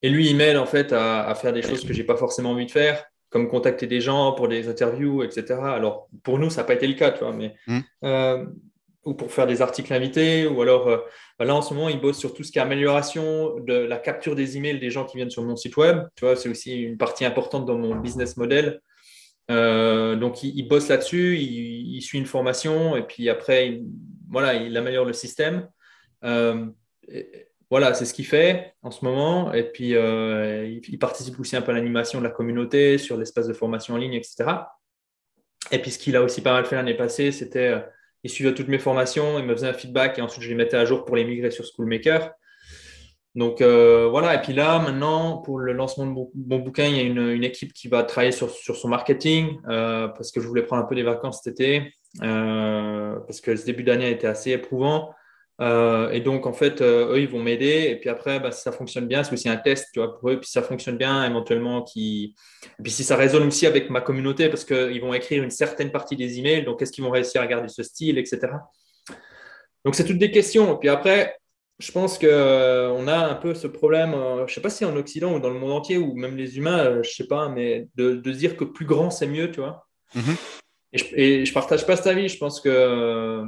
Et 0.01 0.10
lui, 0.10 0.30
il 0.30 0.36
m'aide 0.36 0.57
en 0.57 0.66
fait 0.66 0.94
à, 0.94 1.33
faire 1.36 1.54
des 1.54 1.62
choses 1.62 1.86
que 1.86 1.94
j'ai 1.94 2.04
pas 2.04 2.18
forcément 2.18 2.51
envie 2.51 2.66
de 2.66 2.72
faire, 2.72 3.04
comme 3.30 3.48
contacter 3.48 3.88
des 3.88 4.01
gens 4.01 4.33
pour 4.33 4.48
des 4.48 4.68
interviews, 4.68 5.24
etc. 5.24 5.60
Alors 5.63 6.10
pour 6.24 6.39
nous, 6.39 6.50
ça 6.50 6.62
n'a 6.62 6.68
pas 6.68 6.74
été 6.74 6.88
le 6.88 6.95
cas, 6.95 7.12
tu 7.12 7.24
vois, 7.24 7.33
mais 7.33 7.56
mmh. 7.68 7.80
euh, 8.04 8.45
ou 9.06 9.13
pour 9.13 9.31
faire 9.31 9.48
des 9.48 9.62
articles 9.62 9.94
invités, 9.94 10.48
ou 10.48 10.62
alors 10.62 10.88
euh, 10.88 10.98
là 11.39 11.56
en 11.56 11.62
ce 11.62 11.74
moment, 11.74 11.89
il 11.89 12.00
bosse 12.00 12.18
sur 12.18 12.34
tout 12.34 12.44
ce 12.44 12.51
qui 12.51 12.60
est 12.60 12.62
amélioration 12.62 13.60
de 13.60 13.74
la 13.74 13.98
capture 13.98 14.36
des 14.36 14.57
emails 14.57 14.80
des 14.80 14.89
gens 14.89 15.06
qui 15.06 15.18
viennent 15.18 15.30
sur 15.30 15.44
mon 15.44 15.56
site 15.56 15.77
web. 15.77 16.04
Tu 16.16 16.25
vois, 16.25 16.36
c'est 16.36 16.50
aussi 16.50 16.81
une 16.81 16.98
partie 16.98 17.25
importante 17.25 17.66
dans 17.66 17.77
mon 17.77 17.95
business 17.95 18.38
model. 18.38 18.81
Euh, 19.50 20.16
donc 20.16 20.44
il, 20.44 20.63
bosse 20.68 20.88
là-dessus, 20.88 21.38
il, 21.38 21.95
il, 21.95 22.01
suit 22.01 22.19
une 22.19 22.25
formation 22.25 22.95
et 22.95 23.01
puis 23.01 23.27
après, 23.27 23.68
il, 23.68 23.84
voilà, 24.31 24.56
il 24.56 24.75
améliore 24.78 25.06
le 25.06 25.13
système. 25.13 25.69
Euh, 26.24 26.66
voilà, 27.69 27.94
c'est 27.94 28.06
ce 28.06 28.13
qu'il 28.13 28.25
fait 28.25 28.74
en 28.81 28.89
ce 28.89 29.06
moment. 29.06 29.54
Et 29.54 29.63
puis, 29.63 29.95
euh, 29.95 30.66
il, 30.66 30.98
participe 30.98 31.39
aussi 31.39 31.56
un 31.56 31.62
peu 31.62 31.72
à 31.72 31.75
l'animation 31.75 32.19
de 32.19 32.24
la 32.24 32.31
communauté 32.31 32.98
sur 32.98 33.18
l'espace 33.18 33.48
de 33.48 33.54
formation 33.54 33.94
en 33.94 33.98
ligne, 33.98 34.13
etc. 34.13 34.50
Et 35.72 35.80
puis, 35.80 35.92
ce 35.92 36.00
qu'il 36.00 36.16
a 36.16 36.24
aussi 36.24 36.42
pas 36.42 36.54
mal 36.54 36.66
fait 36.66 36.75
l'année 36.75 36.95
passée, 36.95 37.31
c'était 37.31 37.68
euh, 37.68 37.80
il 38.24 38.30
suivait 38.30 38.54
toutes 38.54 38.68
mes 38.68 38.80
formations, 38.80 39.38
il 39.38 39.45
me 39.45 39.54
faisait 39.54 39.68
un 39.68 39.74
feedback 39.74 40.18
et 40.19 40.22
ensuite 40.22 40.44
je 40.44 40.50
les 40.50 40.56
mettais 40.56 40.77
à 40.77 40.86
jour 40.86 41.06
pour 41.06 41.16
les 41.16 41.25
migrer 41.25 41.51
sur 41.51 41.66
Schoolmaker. 41.66 42.31
Donc 43.34 43.62
voilà, 43.62 44.36
et 44.36 44.42
puis 44.42 44.54
là, 44.54 44.77
maintenant, 44.77 45.38
pour 45.38 45.57
le 45.57 45.72
lancement 45.72 46.06
de 46.06 46.12
mon, 46.12 46.60
bouquin, 46.60 46.86
il 46.86 46.98
y 46.98 47.00
a 47.00 47.04
une, 47.04 47.44
équipe 47.44 47.74
qui 47.74 47.88
va 47.88 48.04
travailler 48.04 48.34
sur, 48.34 48.51
sur 48.51 48.75
son 48.75 48.89
marketing 48.89 49.60
parce 49.63 50.31
que 50.31 50.39
je 50.39 50.48
voulais 50.48 50.62
prendre 50.62 50.84
un 50.84 50.86
peu 50.86 50.94
des 50.94 51.01
vacances 51.01 51.42
cet 51.42 51.60
été. 51.60 51.94
Euh, 52.22 53.20
parce 53.20 53.41
que 53.41 53.56
ce 53.56 53.65
début 53.65 53.84
d'année 53.84 54.06
a 54.06 54.10
été 54.10 54.27
assez 54.27 54.51
éprouvant. 54.51 55.13
Euh, 55.60 56.10
et 56.10 56.22
donc, 56.22 56.48
en 56.48 56.53
fait, 56.53 56.82
euh, 56.82 57.13
eux, 57.13 57.22
ils 57.22 57.27
vont 57.27 57.41
m'aider. 57.41 57.88
Et 57.89 58.00
puis 58.00 58.10
après, 58.10 58.39
bah, 58.39 58.51
si 58.51 58.62
ça 58.62 58.72
fonctionne 58.72 59.08
bien, 59.08 59.24
c'est 59.24 59.34
aussi 59.34 59.48
un 59.48 59.58
test 59.58 59.89
tu 59.94 60.00
vois, 60.00 60.18
pour 60.18 60.30
eux. 60.30 60.38
Puis 60.38 60.48
si 60.48 60.53
ça 60.53 60.63
fonctionne 60.63 60.98
bien, 60.98 61.24
éventuellement, 61.24 61.84
qui... 61.84 62.36
et 62.80 62.84
puis 62.84 62.91
si 62.91 63.03
ça 63.03 63.15
résonne 63.15 63.48
aussi 63.48 63.68
avec 63.68 63.89
ma 63.89 64.01
communauté, 64.01 64.50
parce 64.50 64.65
qu'ils 64.65 65.01
vont 65.01 65.13
écrire 65.13 65.44
une 65.44 65.51
certaine 65.51 65.91
partie 65.91 66.15
des 66.15 66.39
emails, 66.39 66.65
donc 66.65 66.82
est-ce 66.82 66.91
qu'ils 66.91 67.03
vont 67.03 67.12
réussir 67.12 67.41
à 67.41 67.48
garder 67.48 67.68
ce 67.68 67.84
style, 67.84 68.18
etc. 68.18 68.39
Donc, 69.86 69.96
c'est 69.96 70.06
toutes 70.06 70.20
des 70.20 70.32
questions. 70.32 70.75
Et 70.75 70.80
puis 70.80 70.89
après, 70.89 71.36
je 71.77 71.91
pense 71.91 72.18
qu'on 72.18 73.08
a 73.08 73.27
un 73.27 73.36
peu 73.36 73.53
ce 73.53 73.68
problème, 73.68 74.13
je 74.13 74.41
ne 74.44 74.48
sais 74.48 74.62
pas 74.62 74.70
si 74.70 74.84
en 74.86 74.96
Occident 74.96 75.36
ou 75.36 75.39
dans 75.39 75.50
le 75.50 75.60
monde 75.60 75.72
entier, 75.72 75.98
ou 75.98 76.15
même 76.15 76.38
les 76.38 76.58
humains, 76.58 76.94
je 76.94 76.98
ne 76.98 77.03
sais 77.03 77.27
pas, 77.27 77.50
mais 77.50 77.88
de, 77.96 78.15
de, 78.15 78.32
dire 78.32 78.56
que 78.58 78.63
plus 78.63 78.86
grand, 78.86 79.10
c'est 79.10 79.27
mieux, 79.27 79.51
tu 79.51 79.60
vois. 79.60 79.88
Mm-hmm. 80.15 80.61
Et 80.93 81.45
je, 81.45 81.50
ne 81.50 81.53
partage 81.53 81.86
pas 81.86 81.95
cet 81.95 82.07
avis. 82.07 82.27
Je 82.27 82.38
pense 82.38 82.60
que 82.60 83.43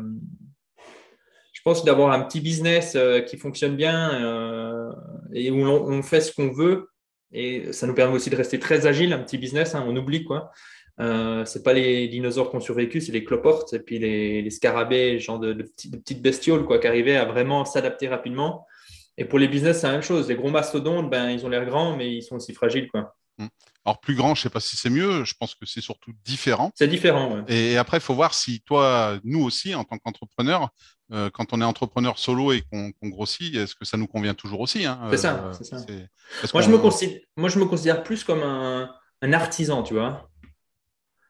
je 1.51 1.62
pense 1.63 1.85
d'avoir 1.85 2.12
un 2.12 2.21
petit 2.21 2.41
business 2.41 2.93
euh, 2.95 3.21
qui 3.21 3.38
fonctionne 3.38 3.77
bien 3.77 4.13
euh, 4.21 4.91
et 5.33 5.50
où 5.50 5.65
on, 5.65 6.03
fait 6.03 6.19
ce 6.19 6.33
qu'on 6.33 6.51
veut. 6.51 6.89
Et 7.31 7.71
ça 7.71 7.88
nous 7.88 7.93
permet 7.93 8.15
aussi 8.15 8.29
de 8.29 8.35
rester 8.35 8.59
très 8.59 8.85
agile, 8.85 9.13
un 9.13 9.19
petit 9.19 9.38
business, 9.38 9.73
hein, 9.73 9.85
on 9.88 9.95
oublie 9.95 10.25
quoi. 10.25 10.51
Euh, 11.00 11.45
c'est 11.45 11.63
pas 11.63 11.73
les 11.73 12.07
dinosaures 12.09 12.51
qui 12.51 12.57
ont 12.57 12.59
survécu, 12.59 13.00
c'est 13.00 13.13
les 13.13 13.23
cloportes 13.23 13.73
et 13.73 13.79
puis 13.79 13.97
les, 13.97 14.50
scarabées, 14.51 15.19
genre 15.19 15.39
de, 15.39 15.53
petites 15.53 16.21
bestioles 16.21 16.65
quoi, 16.65 16.79
qui 16.79 16.88
arrivaient 16.88 17.15
à 17.15 17.25
vraiment 17.25 17.65
s'adapter 17.65 18.09
rapidement. 18.09 18.67
Et 19.17 19.23
pour 19.25 19.39
les 19.39 19.47
business, 19.47 19.79
c'est 19.79 19.88
la 19.88 19.93
même 19.93 20.03
chose. 20.03 20.27
Les 20.27 20.35
gros 20.35 20.50
mastodontes, 20.50 21.09
ben, 21.09 21.29
ils 21.29 21.45
ont 21.45 21.50
l'air 21.50 21.65
grands, 21.65 21.95
mais 21.95 22.13
ils 22.13 22.23
sont 22.23 22.35
aussi 22.35 22.53
fragiles. 22.53 22.89
Quoi. 22.89 23.15
Alors 23.85 23.99
plus 23.99 24.15
grand, 24.15 24.33
je 24.33 24.39
ne 24.39 24.43
sais 24.43 24.49
pas 24.49 24.61
si 24.61 24.77
c'est 24.77 24.89
mieux, 24.89 25.25
je 25.25 25.33
pense 25.37 25.55
que 25.55 25.65
c'est 25.65 25.81
surtout 25.81 26.13
différent. 26.23 26.71
C'est 26.75 26.87
différent. 26.87 27.43
Et 27.49 27.77
après, 27.77 27.97
il 27.97 28.01
faut 28.01 28.15
voir 28.15 28.33
si 28.33 28.61
toi, 28.61 29.19
nous 29.25 29.43
aussi, 29.43 29.75
en 29.75 29.83
tant 29.83 29.97
qu'entrepreneur, 29.97 30.69
euh, 31.11 31.29
quand 31.29 31.51
on 31.51 31.59
est 31.59 31.65
entrepreneur 31.65 32.17
solo 32.17 32.53
et 32.53 32.61
qu'on 32.61 32.93
grossit, 33.09 33.53
est-ce 33.55 33.75
que 33.75 33.83
ça 33.83 33.97
nous 33.97 34.07
convient 34.07 34.33
toujours 34.33 34.61
aussi 34.61 34.85
hein 34.85 35.01
C'est 35.11 35.17
ça, 35.17 35.45
euh, 35.45 35.53
c'est 35.53 35.65
ça. 35.65 35.77
Moi 36.53 36.61
je, 36.61 36.69
me 36.69 36.77
considère, 36.77 37.19
moi, 37.35 37.49
je 37.49 37.59
me 37.59 37.65
considère 37.65 38.03
plus 38.03 38.23
comme 38.23 38.41
un, 38.41 38.89
artisan, 39.33 39.83
tu 39.83 39.95
vois. 39.95 40.29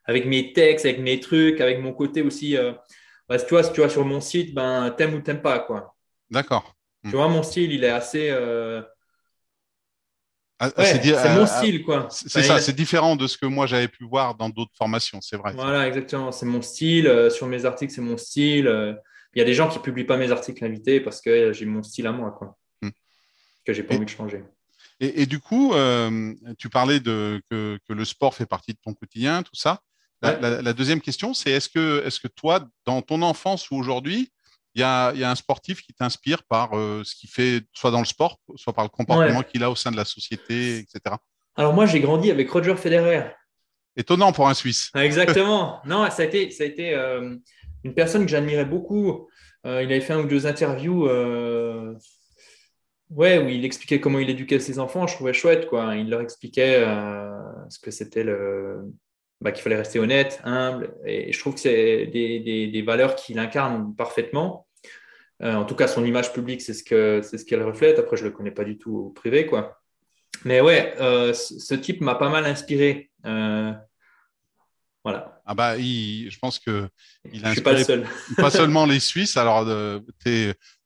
Avec 0.06 0.28
mes 0.28 0.54
textes, 0.54 0.86
avec 0.86 1.00
mes 1.00 1.20
trucs, 1.20 1.60
avec 1.60 1.80
mon 1.80 1.94
côté 1.94 2.22
aussi. 2.22 2.56
Euh, 2.56 2.74
bah, 3.28 3.40
tu 3.40 3.50
vois, 3.50 3.64
si 3.64 3.74
tu 3.74 3.80
vois 3.80 3.90
sur 3.90 4.06
mon 4.06 4.22
site, 4.22 4.54
ben, 4.54 4.92
t'aimes 4.92 5.16
ou 5.16 5.22
t'aimes 5.22 5.42
pas, 5.42 5.60
quoi. 5.60 5.96
D'accord. 6.30 6.76
Tu 7.04 7.12
vois, 7.12 7.28
mon 7.30 7.42
style, 7.42 7.72
il 7.72 7.84
est 7.84 7.90
assez 7.90 8.32
Ah, 10.60 10.70
c'est 10.78 11.36
mon 11.36 11.46
style, 11.46 11.84
quoi. 11.84 12.08
C'est 12.10 12.44
ça, 12.44 12.60
c'est 12.60 12.76
différent 12.76 13.16
de 13.16 13.28
ce 13.28 13.38
que 13.38 13.46
moi 13.46 13.66
j'avais 13.68 13.88
pu 13.88 14.06
voir 14.06 14.36
dans 14.36 14.50
d'autres 14.50 14.72
formations, 14.78 15.20
c'est 15.22 15.38
vrai. 15.38 15.54
Voilà, 15.54 15.88
exactement. 15.88 16.32
C'est 16.32 16.46
mon 16.46 16.62
style. 16.62 17.30
sur 17.32 17.48
mes 17.48 17.66
articles, 17.66 17.94
c'est 17.94 18.02
mon 18.02 18.18
style. 18.18 18.98
Il 19.36 19.40
y 19.40 19.42
a 19.42 19.46
des 19.46 19.54
gens 19.54 19.68
qui 19.68 19.80
ne 19.80 19.84
publient 19.84 20.06
pas 20.06 20.18
mes 20.18 20.32
articles 20.32 20.64
invités 20.64 21.00
parce 21.00 21.20
que 21.20 21.54
j'ai 21.54 21.66
mon 21.66 21.82
style 21.82 22.08
à 22.08 22.12
moi, 22.12 22.32
quoi. 22.32 22.56
Hmm. 22.82 22.90
Que 23.66 23.74
j'ai 23.74 23.84
pas 23.84 23.96
envie 23.96 24.06
de 24.06 24.10
changer. 24.10 24.44
Et, 25.00 25.26
du 25.26 25.40
coup, 25.40 25.74
tu 26.58 26.70
parlais 26.70 27.00
de 27.00 27.42
que, 27.50 27.80
le 27.90 28.06
sport 28.06 28.34
fait 28.34 28.46
partie 28.46 28.74
de 28.74 28.80
ton 28.82 28.94
quotidien, 28.94 29.44
tout 29.44 29.56
ça. 29.56 29.82
La, 30.22 30.74
deuxième 30.74 31.02
question, 31.02 31.34
c'est 31.34 31.52
est-ce 31.52 31.70
que, 31.70 32.04
est 32.06 32.22
que 32.22 32.30
toi, 32.30 32.68
dans 32.86 33.02
ton 33.02 33.22
enfance 33.22 33.70
ou 33.72 33.76
aujourd'hui, 33.76 34.32
il 34.76 34.80
y 34.80 34.84
a, 34.84 35.10
un 35.10 35.36
sportif 35.36 35.82
qui 35.82 35.94
t'inspire 35.94 36.44
par 36.44 36.76
euh, 36.76 37.04
ce 37.04 37.16
qu'il 37.16 37.30
fait, 37.30 37.62
soit 37.74 37.92
dans 37.92 38.00
le 38.00 38.06
sport, 38.06 38.40
soit 38.56 38.74
par 38.74 38.84
le 38.84 38.90
comportement 38.90 39.44
qu'il 39.44 39.64
a 39.64 39.70
au 39.70 39.76
sein 39.76 39.92
de 39.92 39.98
la 39.98 40.06
société, 40.06 40.80
etc. 40.80 41.16
Alors 41.56 41.74
moi, 41.74 41.86
j'ai 41.86 42.00
grandi 42.00 42.32
avec 42.32 42.50
Roger 42.50 42.76
Federer. 42.76 43.32
Étonnant 43.96 44.32
pour 44.32 44.48
un 44.48 44.56
Suisse. 44.56 44.90
Exactement. 44.96 45.80
non, 45.86 46.10
ça 46.10 46.24
a 46.24 46.26
été, 46.26 46.50
ça 46.50 46.64
a 46.64 46.68
été 46.68 46.96
euh, 46.96 47.36
une 47.84 47.94
personne 47.94 48.26
que 48.26 48.32
j'admirais 48.32 48.66
beaucoup. 48.66 49.30
Euh, 49.66 49.84
il 49.84 49.92
avait 49.92 50.02
fait 50.02 50.14
un 50.14 50.22
ou 50.22 50.28
deux 50.28 50.48
interviews 50.48 51.04
ouais, 53.12 53.38
où 53.38 53.48
il 53.48 53.64
expliquait 53.64 54.00
comment 54.00 54.18
il 54.18 54.30
éduquait 54.30 54.60
ses 54.60 54.80
enfants. 54.80 55.06
Je 55.06 55.14
trouvais 55.14 55.34
chouette. 55.34 55.68
Quoi. 55.68 55.96
Il 55.96 56.10
leur 56.10 56.22
expliquait 56.22 56.84
ce 57.70 57.78
que 57.78 57.92
c'était 57.92 58.24
le, 58.24 58.92
bah, 59.44 59.52
qu'il 59.52 59.62
fallait 59.62 59.76
rester 59.76 60.00
honnête, 60.00 60.40
humble. 60.46 60.96
Et 61.06 61.34
je 61.34 61.40
trouve 61.40 61.56
que 61.56 61.60
c'est 61.60 62.08
des, 62.08 62.84
valeurs 62.86 63.16
qu'il 63.16 63.38
incarne 63.40 63.94
parfaitement. 63.94 64.68
Euh, 65.42 65.54
en 65.56 65.66
tout 65.66 65.76
cas, 65.76 65.88
son 65.88 66.06
image 66.06 66.32
publique, 66.32 66.62
c'est 66.62 66.74
ce 66.74 66.82
que 66.82 67.22
ce 67.22 67.44
qu'elle 67.44 67.62
reflète. 67.62 68.00
Après, 68.00 68.16
je 68.16 68.24
le 68.24 68.32
connais 68.32 68.52
pas 68.52 68.64
du 68.64 68.78
tout 68.78 68.96
au 68.96 69.10
privé, 69.10 69.46
quoi. 69.46 69.82
Mais 70.46 70.62
ouais, 70.62 70.96
euh, 71.02 71.34
ce 71.34 71.76
type 71.76 72.00
m'a 72.00 72.16
pas 72.16 72.30
mal 72.30 72.46
inspiré. 72.46 73.12
Euh, 73.26 73.74
voilà. 75.04 75.33
Ah 75.46 75.56
bah, 75.56 75.78
je 75.78 76.40
pense 76.40 76.58
que 76.60 76.88
il 77.34 77.46
a 77.46 77.54
pas, 77.62 77.74
le 77.74 77.84
seul. 77.84 78.08
pas 78.38 78.50
seulement 78.50 78.86
les 78.86 79.00
Suisses. 79.02 79.36
Alors, 79.36 79.68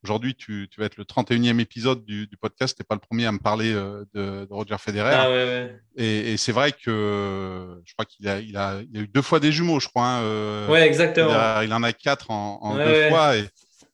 aujourd'hui, 0.04 0.36
tu, 0.36 0.68
vas 0.78 0.86
être 0.86 0.98
le 0.98 1.04
31e 1.04 1.60
épisode 1.60 2.04
du, 2.04 2.28
podcast. 2.42 2.76
Tu 2.76 2.82
n'es 2.82 2.86
pas 2.86 2.96
le 2.96 3.02
premier 3.02 3.28
à 3.28 3.32
me 3.32 3.38
parler 3.38 3.72
euh, 3.72 4.04
de, 4.16 4.48
Roger 4.50 4.78
Federer. 4.80 5.14
Ah, 5.14 5.30
ouais, 5.30 5.80
Et, 5.96 6.38
c'est 6.38 6.52
vrai 6.52 6.72
que 6.72 7.82
je 7.86 7.94
crois 7.94 8.06
qu'il 8.06 8.28
a, 8.28 8.40
il 8.40 8.58
a, 8.58 8.82
eu 8.94 9.08
deux 9.08 9.22
fois 9.22 9.40
des 9.40 9.52
jumeaux, 9.52 9.80
je 9.80 9.90
crois. 9.90 10.06
Hein, 10.06 10.22
euh, 10.24 10.68
ouais, 10.68 10.88
exactement. 10.88 11.62
Il, 11.62 11.72
en 11.72 11.84
a 11.84 11.94
quatre 11.94 12.32
en, 12.32 12.76
deux 12.76 13.10
fois. 13.10 13.36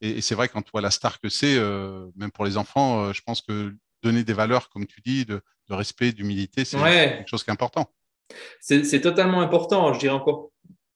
Et, 0.02 0.22
c'est 0.22 0.36
vrai, 0.36 0.48
quand 0.48 0.62
tu 0.62 0.72
vois 0.72 0.82
la 0.82 0.92
star 0.92 1.20
que 1.20 1.28
c'est, 1.28 1.58
euh, 1.58 2.08
même 2.16 2.32
pour 2.32 2.46
les 2.46 2.56
enfants, 2.56 3.12
je 3.12 3.22
pense 3.22 3.42
que 3.42 3.74
donner 4.02 4.24
des 4.24 4.34
valeurs, 4.34 4.70
comme 4.70 4.86
tu 4.86 5.02
dis, 5.02 5.26
de, 5.26 5.42
respect, 5.70 6.12
d'humilité, 6.12 6.64
c'est 6.64 6.78
quelque 6.78 7.30
chose 7.30 7.44
qui 7.44 7.50
est 7.50 7.54
important. 7.54 7.90
C'est 8.60 9.02
totalement 9.02 9.42
important. 9.42 9.94
Je 9.94 10.00
dirais 10.00 10.14
encore 10.14 10.52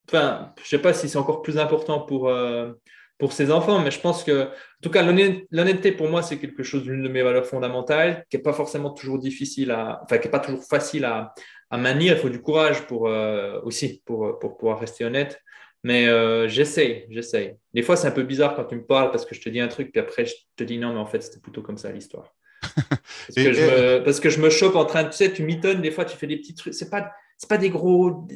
enfin, 0.08 0.54
je 0.64 0.68
sais 0.68 0.80
pas 0.80 0.94
si 0.94 1.10
c'est 1.10 1.18
encore 1.18 1.42
plus 1.42 1.58
important 1.58 2.00
pour, 2.00 2.30
euh, 2.30 2.72
pour 3.18 3.34
ses 3.34 3.52
enfants, 3.52 3.80
mais 3.80 3.92
je 3.92 4.00
pense 4.00 4.24
que, 4.24 4.46
en 4.46 4.82
tout 4.82 4.90
cas, 4.90 5.04
l'honnêteté 5.04 5.92
pour 5.92 6.08
moi, 6.08 6.22
c'est 6.22 6.38
quelque 6.38 6.64
chose 6.64 6.84
d'une 6.84 7.04
de 7.04 7.10
mes 7.10 7.22
valeurs 7.22 7.46
fondamentales, 7.46 8.26
qui 8.30 8.38
n'est 8.38 8.44
pas 8.44 8.54
forcément 8.54 8.92
toujours 8.92 9.20
difficile 9.20 9.72
à, 9.72 10.02
enfin, 10.04 10.18
qui 10.18 10.28
n'est 10.28 10.32
pas 10.32 10.40
toujours 10.40 10.64
facile 10.64 11.06
à, 11.06 11.34
à, 11.70 11.78
manier. 11.78 12.12
Il 12.12 12.18
faut 12.18 12.30
du 12.30 12.42
courage 12.42 12.86
pour, 12.88 13.08
euh, 13.08 13.60
aussi 13.64 14.02
pour, 14.06 14.40
pour 14.40 14.58
pouvoir 14.58 14.80
rester 14.80 15.04
honnête. 15.04 15.42
Mais 15.84 16.08
euh, 16.08 16.48
j'essaye, 16.48 17.06
j'essaye. 17.10 17.56
Des 17.74 17.82
fois, 17.82 17.96
c'est 17.96 18.08
un 18.08 18.12
peu 18.12 18.24
bizarre 18.24 18.56
quand 18.56 18.66
tu 18.66 18.76
me 18.76 18.84
parles 18.84 19.12
parce 19.12 19.26
que 19.26 19.36
je 19.36 19.42
te 19.42 19.50
dis 19.50 19.60
un 19.60 19.68
truc, 19.68 19.92
puis 19.92 20.02
après, 20.02 20.26
je 20.26 20.34
te 20.56 20.64
dis 20.64 20.78
non, 20.78 20.94
mais 20.94 21.00
en 21.00 21.06
fait, 21.06 21.22
c'était 21.22 21.40
plutôt 21.40 21.62
comme 21.62 21.78
ça 21.78 21.92
l'histoire. 21.92 22.34
parce, 22.90 23.36
que 23.36 23.54
je 23.54 23.62
me, 23.62 24.04
parce 24.04 24.20
que 24.20 24.30
je 24.30 24.42
me 24.42 24.50
chope 24.50 24.76
en 24.76 24.86
train 24.86 25.04
de, 25.04 25.10
tu 25.10 25.16
sais, 25.16 25.32
tu 25.32 25.44
mitonnes, 25.44 25.82
des 25.82 25.92
fois, 25.92 26.04
tu 26.04 26.18
fais 26.18 26.28
des 26.28 26.38
petits 26.38 26.56
trucs. 26.56 26.74
C'est 26.74 26.90
pas, 26.90 27.12
c'est 27.38 27.50
pas 27.50 27.58
des 27.58 27.70
gros, 27.70 28.28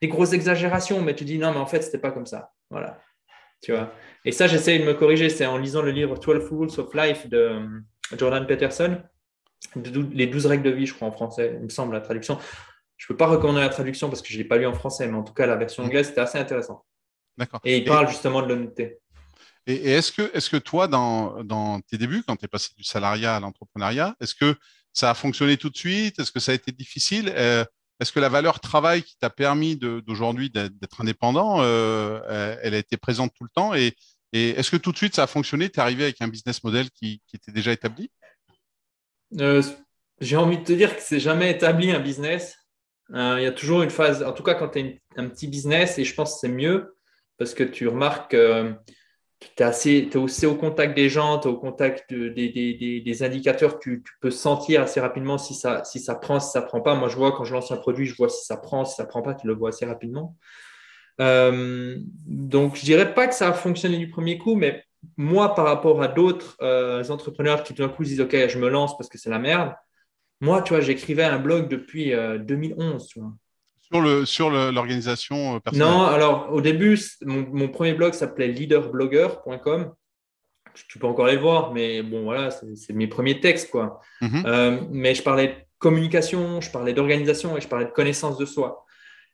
des 0.00 0.08
grosses 0.08 0.32
exagérations, 0.32 1.00
mais 1.00 1.14
tu 1.14 1.24
dis 1.24 1.38
non, 1.38 1.52
mais 1.52 1.58
en 1.58 1.66
fait, 1.66 1.82
c'était 1.82 1.98
pas 1.98 2.10
comme 2.10 2.26
ça. 2.26 2.52
Voilà. 2.70 3.00
Tu 3.62 3.72
vois. 3.72 3.92
Et 4.24 4.32
ça, 4.32 4.46
j'essaie 4.46 4.78
de 4.78 4.84
me 4.84 4.94
corriger. 4.94 5.28
C'est 5.28 5.46
en 5.46 5.56
lisant 5.56 5.82
le 5.82 5.92
livre 5.92 6.18
12 6.18 6.48
Rules 6.50 6.80
of 6.80 6.94
Life 6.94 7.28
de 7.28 7.36
euh, 7.36 7.80
Jordan 8.18 8.46
Peterson, 8.46 9.00
les 9.76 10.26
12 10.26 10.46
règles 10.46 10.64
de 10.64 10.70
vie, 10.70 10.86
je 10.86 10.94
crois, 10.94 11.08
en 11.08 11.12
français, 11.12 11.52
il 11.58 11.64
me 11.64 11.68
semble, 11.68 11.94
la 11.94 12.00
traduction. 12.00 12.38
Je 12.96 13.06
ne 13.06 13.08
peux 13.08 13.16
pas 13.16 13.26
recommander 13.26 13.60
la 13.60 13.68
traduction 13.68 14.08
parce 14.08 14.22
que 14.22 14.28
je 14.28 14.34
ne 14.34 14.42
l'ai 14.42 14.48
pas 14.48 14.56
lu 14.58 14.66
en 14.66 14.74
français, 14.74 15.06
mais 15.06 15.16
en 15.16 15.22
tout 15.22 15.32
cas, 15.32 15.46
la 15.46 15.56
version 15.56 15.84
anglaise, 15.84 16.08
c'était 16.08 16.20
assez 16.20 16.38
intéressant. 16.38 16.84
D'accord. 17.36 17.60
Et 17.64 17.78
il 17.78 17.84
parle 17.84 18.08
justement 18.08 18.42
de 18.42 18.48
l'honnêteté. 18.48 18.98
Et, 19.66 19.92
est-ce 19.92 20.12
que, 20.12 20.36
est 20.36 20.50
que 20.50 20.56
toi, 20.56 20.88
dans, 20.88 21.42
dans 21.44 21.80
tes 21.80 21.96
débuts, 21.96 22.24
quand 22.26 22.36
tu 22.36 22.44
es 22.44 22.48
passé 22.48 22.70
du 22.76 22.84
salariat 22.84 23.36
à 23.36 23.40
l'entrepreneuriat, 23.40 24.16
est-ce 24.20 24.34
que 24.34 24.56
ça 24.92 25.10
a 25.10 25.14
fonctionné 25.14 25.56
tout 25.56 25.70
de 25.70 25.76
suite? 25.76 26.18
Est-ce 26.18 26.32
que 26.32 26.40
ça 26.40 26.52
a 26.52 26.54
été 26.54 26.72
difficile? 26.72 27.32
Euh, 27.34 27.64
est-ce 28.02 28.12
que 28.12 28.20
la 28.20 28.28
valeur 28.28 28.58
travail 28.58 29.02
qui 29.02 29.16
t'a 29.16 29.30
permis 29.30 29.76
d'aujourd'hui 29.76 30.50
d'être 30.50 31.00
indépendant, 31.00 31.58
euh, 31.60 32.56
elle 32.62 32.74
a 32.74 32.78
été 32.78 32.96
présente 32.96 33.32
tout 33.34 33.44
le 33.44 33.50
temps 33.54 33.74
Et, 33.74 33.94
est-ce 34.32 34.70
que 34.70 34.78
tout 34.78 34.92
de 34.92 34.96
suite 34.96 35.14
ça 35.14 35.24
a 35.24 35.26
fonctionné? 35.26 35.68
Tu 35.68 35.78
es 35.78 35.82
arrivé 35.82 36.04
avec 36.04 36.20
un 36.22 36.28
business 36.28 36.64
model 36.64 36.90
qui, 36.90 37.20
était 37.34 37.52
déjà 37.52 37.70
établi? 37.70 38.10
Euh, 39.38 39.62
J'ai 40.20 40.36
envie 40.36 40.58
de 40.58 40.64
te 40.64 40.72
dire 40.72 40.96
que 40.96 41.02
c'est 41.02 41.20
jamais 41.20 41.50
établi 41.50 41.90
un 41.92 42.00
business. 42.00 42.56
Euh, 43.14 43.36
il 43.38 43.42
y 43.42 43.46
a 43.46 43.52
toujours 43.52 43.82
une 43.82 43.90
phase, 43.90 44.22
en 44.22 44.32
tout 44.32 44.42
cas 44.42 44.54
quand 44.54 44.70
tu 44.70 45.00
as 45.16 45.20
un 45.20 45.28
petit 45.28 45.48
business, 45.48 45.98
et 45.98 46.04
je 46.04 46.14
pense 46.14 46.34
que 46.34 46.40
c'est 46.40 46.48
mieux 46.48 46.96
parce 47.36 47.52
que 47.52 47.62
tu 47.62 47.88
remarques 47.88 48.34
tu 49.56 49.62
es, 49.62 50.16
aussi 50.16 50.46
au 50.46 50.54
contact 50.54 50.96
des 50.96 51.08
gens, 51.08 51.38
tu 51.38 51.48
es 51.48 51.50
au 51.50 51.56
contact 51.56 52.12
des, 52.12 53.22
indicateurs, 53.22 53.78
tu, 53.78 54.02
tu, 54.02 54.12
peux 54.20 54.30
sentir 54.30 54.82
assez 54.82 55.00
rapidement 55.00 55.38
si 55.38 55.54
ça, 55.54 55.84
si 55.84 56.00
ça 56.00 56.14
prend, 56.14 56.40
si 56.40 56.50
ça 56.50 56.60
ne 56.60 56.66
prend 56.66 56.80
pas. 56.80 56.94
Moi, 56.94 57.08
je 57.08 57.16
vois 57.16 57.32
quand 57.32 57.44
je 57.44 57.52
lance 57.52 57.70
un 57.72 57.76
produit, 57.76 58.06
je 58.06 58.16
vois 58.16 58.28
si 58.28 58.44
ça 58.44 58.56
prend, 58.56 58.84
si 58.84 58.96
ça 58.96 59.04
ne 59.04 59.08
prend 59.08 59.22
pas, 59.22 59.34
tu 59.34 59.46
le 59.46 59.54
vois 59.54 59.70
assez 59.70 59.86
rapidement. 59.86 60.36
Euh, 61.20 61.96
donc, 62.26 62.76
je 62.76 62.80
ne 62.80 62.84
dirais 62.86 63.14
pas 63.14 63.26
que 63.26 63.34
ça 63.34 63.48
a 63.48 63.52
fonctionné 63.52 63.98
du 63.98 64.08
premier 64.10 64.38
coup, 64.38 64.54
mais 64.54 64.84
moi, 65.16 65.54
par 65.54 65.66
rapport 65.66 66.02
à 66.02 66.08
d'autres 66.08 66.56
euh, 66.62 67.04
entrepreneurs 67.08 67.62
qui 67.62 67.74
d'un 67.74 67.88
coup 67.88 68.04
disent 68.04 68.20
OK, 68.20 68.36
je 68.48 68.58
me 68.58 68.68
lance 68.68 68.96
parce 68.96 69.08
que 69.08 69.18
c'est 69.18 69.30
la 69.30 69.38
merde, 69.38 69.74
moi, 70.40 70.62
tu 70.62 70.74
vois, 70.74 70.80
j'écrivais 70.80 71.24
un 71.24 71.38
blog 71.38 71.68
depuis 71.68 72.12
2011. 72.12 73.08
Euh. 73.16 73.20
Sur 74.24 74.50
l'organisation 74.50 75.56
euh, 75.56 75.60
personnelle 75.60 75.88
Non, 75.88 76.02
alors 76.02 76.48
au 76.52 76.60
début, 76.60 76.98
mon, 77.22 77.68
premier 77.68 77.94
blog 77.94 78.14
s'appelait 78.14 78.48
leaderblogger.com. 78.48 79.92
Tu, 80.88 80.98
peux 80.98 81.06
encore 81.06 81.26
les 81.26 81.36
voir, 81.36 81.74
mais 81.74 82.02
bon, 82.02 82.24
voilà, 82.24 82.50
c'est 82.50 82.94
mes 82.94 83.06
premiers 83.06 83.40
textes, 83.40 83.70
quoi. 83.70 84.00
Mhm. 84.22 84.42
Euh, 84.46 84.80
mais 84.90 85.14
je 85.14 85.22
parlais 85.22 85.48
de 85.48 85.54
communication, 85.78 86.62
je 86.62 86.70
parlais 86.70 86.94
d'organisation 86.94 87.56
et 87.58 87.60
je 87.60 87.68
parlais 87.68 87.84
de 87.84 87.90
connaissance 87.90 88.38
de 88.38 88.46
soi. 88.46 88.86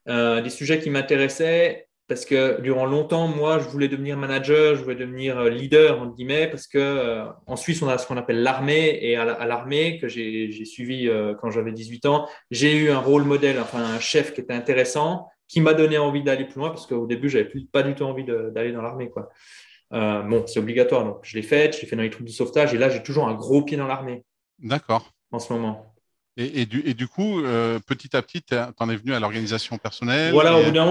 Euh, 0.09 0.41
des 0.41 0.49
sujets 0.49 0.79
qui 0.79 0.89
m'intéressaient 0.89 1.88
parce 2.09 2.25
que 2.25 2.59
durant 2.59 2.87
longtemps, 2.87 3.27
moi, 3.27 3.59
je 3.59 3.69
voulais 3.69 3.87
devenir 3.87 4.17
manager, 4.17 4.75
je 4.75 4.81
voulais 4.81 4.95
devenir 4.95 5.37
euh, 5.37 5.49
leader, 5.49 6.01
entre 6.01 6.15
guillemets, 6.15 6.47
parce 6.47 6.65
que 6.65 6.79
euh, 6.79 7.25
en 7.45 7.55
Suisse, 7.55 7.83
on 7.83 7.87
a 7.87 7.99
ce 7.99 8.07
qu'on 8.07 8.17
appelle 8.17 8.41
l'armée, 8.41 8.97
et 8.99 9.15
à 9.15 9.45
l'armée, 9.45 9.99
que 9.99 10.07
j'ai 10.07 10.65
suivi 10.65 11.07
euh, 11.07 11.35
quand 11.39 11.51
j'avais 11.51 11.71
18 11.71 12.07
ans, 12.07 12.27
j'ai 12.49 12.75
eu 12.75 12.89
un 12.89 12.97
rôle 12.97 13.23
modèle, 13.23 13.59
enfin 13.59 13.83
un 13.83 13.99
chef 13.99 14.33
qui 14.33 14.41
était 14.41 14.53
intéressant, 14.53 15.27
qui 15.47 15.61
m'a 15.61 15.75
donné 15.75 15.99
envie 15.99 16.23
d'aller 16.23 16.45
plus 16.45 16.59
loin, 16.59 16.69
parce 16.69 16.87
qu'au 16.87 17.05
début, 17.05 17.29
j'avais 17.29 17.49
pas 17.71 17.83
du 17.83 17.93
tout 17.93 18.03
envie 18.03 18.25
d'aller 18.25 18.71
dans 18.71 18.81
l'armée. 18.81 19.11
quoi. 19.11 19.29
bon, 19.91 20.47
c'est 20.47 20.59
obligatoire, 20.59 21.05
donc 21.05 21.19
je 21.21 21.37
l'ai 21.37 21.43
fait, 21.43 21.75
je 21.75 21.81
l'ai 21.81 21.87
fait 21.87 21.95
dans 21.95 22.01
les 22.01 22.09
troupes 22.09 22.25
de 22.25 22.31
sauvetage, 22.31 22.73
et 22.73 22.79
là, 22.79 22.89
j'ai 22.89 23.03
toujours 23.03 23.27
un 23.27 23.35
gros 23.35 23.61
pied 23.61 23.77
dans 23.77 23.87
l'armée. 23.87 24.23
D'accord. 24.57 25.11
En 25.31 25.37
ce 25.37 25.53
moment. 25.53 25.88
Et, 26.41 26.65
du, 26.65 27.07
coup, 27.09 27.41
euh, 27.41 27.79
petit 27.85 28.15
à 28.15 28.21
petit, 28.21 28.41
tu 28.41 28.55
en 28.55 28.89
es 28.89 28.95
venu 28.95 29.13
à 29.13 29.19
l'organisation 29.19 29.77
personnelle 29.77 30.31
Voilà, 30.31 30.57
au 30.57 30.63
bout 30.63 30.71
d'un 30.71 30.85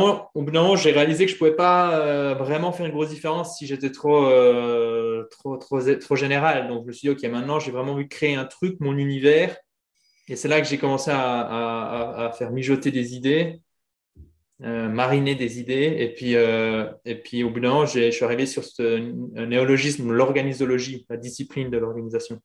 moment, 0.62 0.76
j'ai 0.76 0.92
réalisé 0.92 1.24
que 1.24 1.30
je 1.30 1.36
ne 1.36 1.38
pouvais 1.38 1.56
pas 1.56 1.98
euh, 1.98 2.34
vraiment 2.34 2.70
faire 2.70 2.84
une 2.84 2.92
grosse 2.92 3.08
différence 3.08 3.56
si 3.56 3.66
j'étais 3.66 3.90
trop, 3.90 4.26
euh, 4.26 5.26
trop, 5.30 5.56
trop, 5.56 5.80
trop, 5.80 6.16
général. 6.16 6.68
Donc, 6.68 6.82
je 6.82 6.88
me 6.88 6.92
suis 6.92 7.08
dit, 7.08 7.14
OK, 7.14 7.22
maintenant, 7.32 7.58
j'ai 7.60 7.70
vraiment 7.70 7.92
envie 7.92 8.04
de 8.04 8.10
créer 8.10 8.34
un 8.34 8.44
truc, 8.44 8.76
mon 8.80 8.94
univers. 8.98 9.56
Et 10.28 10.36
c'est 10.36 10.48
là 10.48 10.60
que 10.60 10.68
j'ai 10.68 10.76
commencé 10.76 11.10
à, 11.10 12.30
faire 12.36 12.50
mijoter 12.50 12.90
des 12.90 13.14
idées, 13.14 13.62
mariner 14.60 15.34
des 15.34 15.60
idées. 15.60 15.96
Et 15.98 16.12
puis, 16.12 16.32
et 16.32 17.14
puis 17.24 17.42
au 17.42 17.48
bout 17.48 17.60
d'un 17.60 17.70
moment, 17.70 17.86
je 17.86 18.10
suis 18.10 18.24
arrivé 18.26 18.44
sur 18.44 18.64
ce 18.64 18.98
néologisme, 19.46 20.12
l'organisologie, 20.12 21.06
la 21.08 21.16
discipline 21.16 21.70
de 21.70 21.78
l'organisation. 21.78 22.38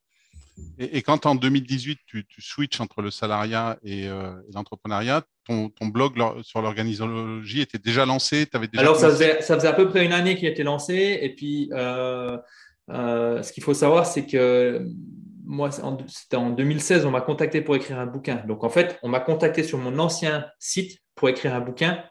Et, 0.77 1.01
quand 1.01 1.25
en 1.25 1.35
2018, 1.35 1.99
tu, 2.05 2.25
tu 2.25 2.41
switches 2.41 2.79
entre 2.79 3.01
le 3.01 3.11
salariat 3.11 3.77
et, 3.83 4.07
euh, 4.07 4.33
l'entrepreneuriat, 4.53 5.23
ton, 5.45 5.71
blog 5.81 6.13
sur 6.41 6.61
l'organisologie 6.61 7.61
était 7.61 7.77
déjà 7.77 8.05
lancé 8.05 8.47
avais 8.53 8.67
déjà 8.67 8.81
Alors, 8.81 8.95
ça 8.95 9.09
faisait, 9.09 9.41
ça 9.41 9.55
faisait, 9.55 9.67
à 9.67 9.73
peu 9.73 9.89
près 9.89 10.05
une 10.05 10.13
année 10.13 10.35
qu'il 10.35 10.47
était 10.47 10.63
lancé. 10.63 11.19
Et 11.21 11.33
puis, 11.35 11.69
euh, 11.73 12.37
euh, 12.89 13.41
ce 13.41 13.51
qu'il 13.51 13.63
faut 13.63 13.73
savoir, 13.73 14.05
c'est 14.05 14.25
que 14.25 14.87
moi, 15.45 15.69
c'était 16.07 16.37
en 16.37 16.49
2016, 16.49 17.05
on 17.05 17.11
m'a 17.11 17.21
contacté 17.21 17.61
pour 17.61 17.75
écrire 17.75 17.99
un 17.99 18.05
bouquin. 18.05 18.43
Donc, 18.47 18.63
en 18.63 18.69
fait, 18.69 18.97
on 19.03 19.09
m'a 19.09 19.19
contacté 19.19 19.63
sur 19.63 19.77
mon 19.77 19.99
ancien 19.99 20.45
site 20.59 20.99
pour 21.15 21.29
écrire 21.29 21.53
un 21.53 21.61
bouquin. 21.61 22.03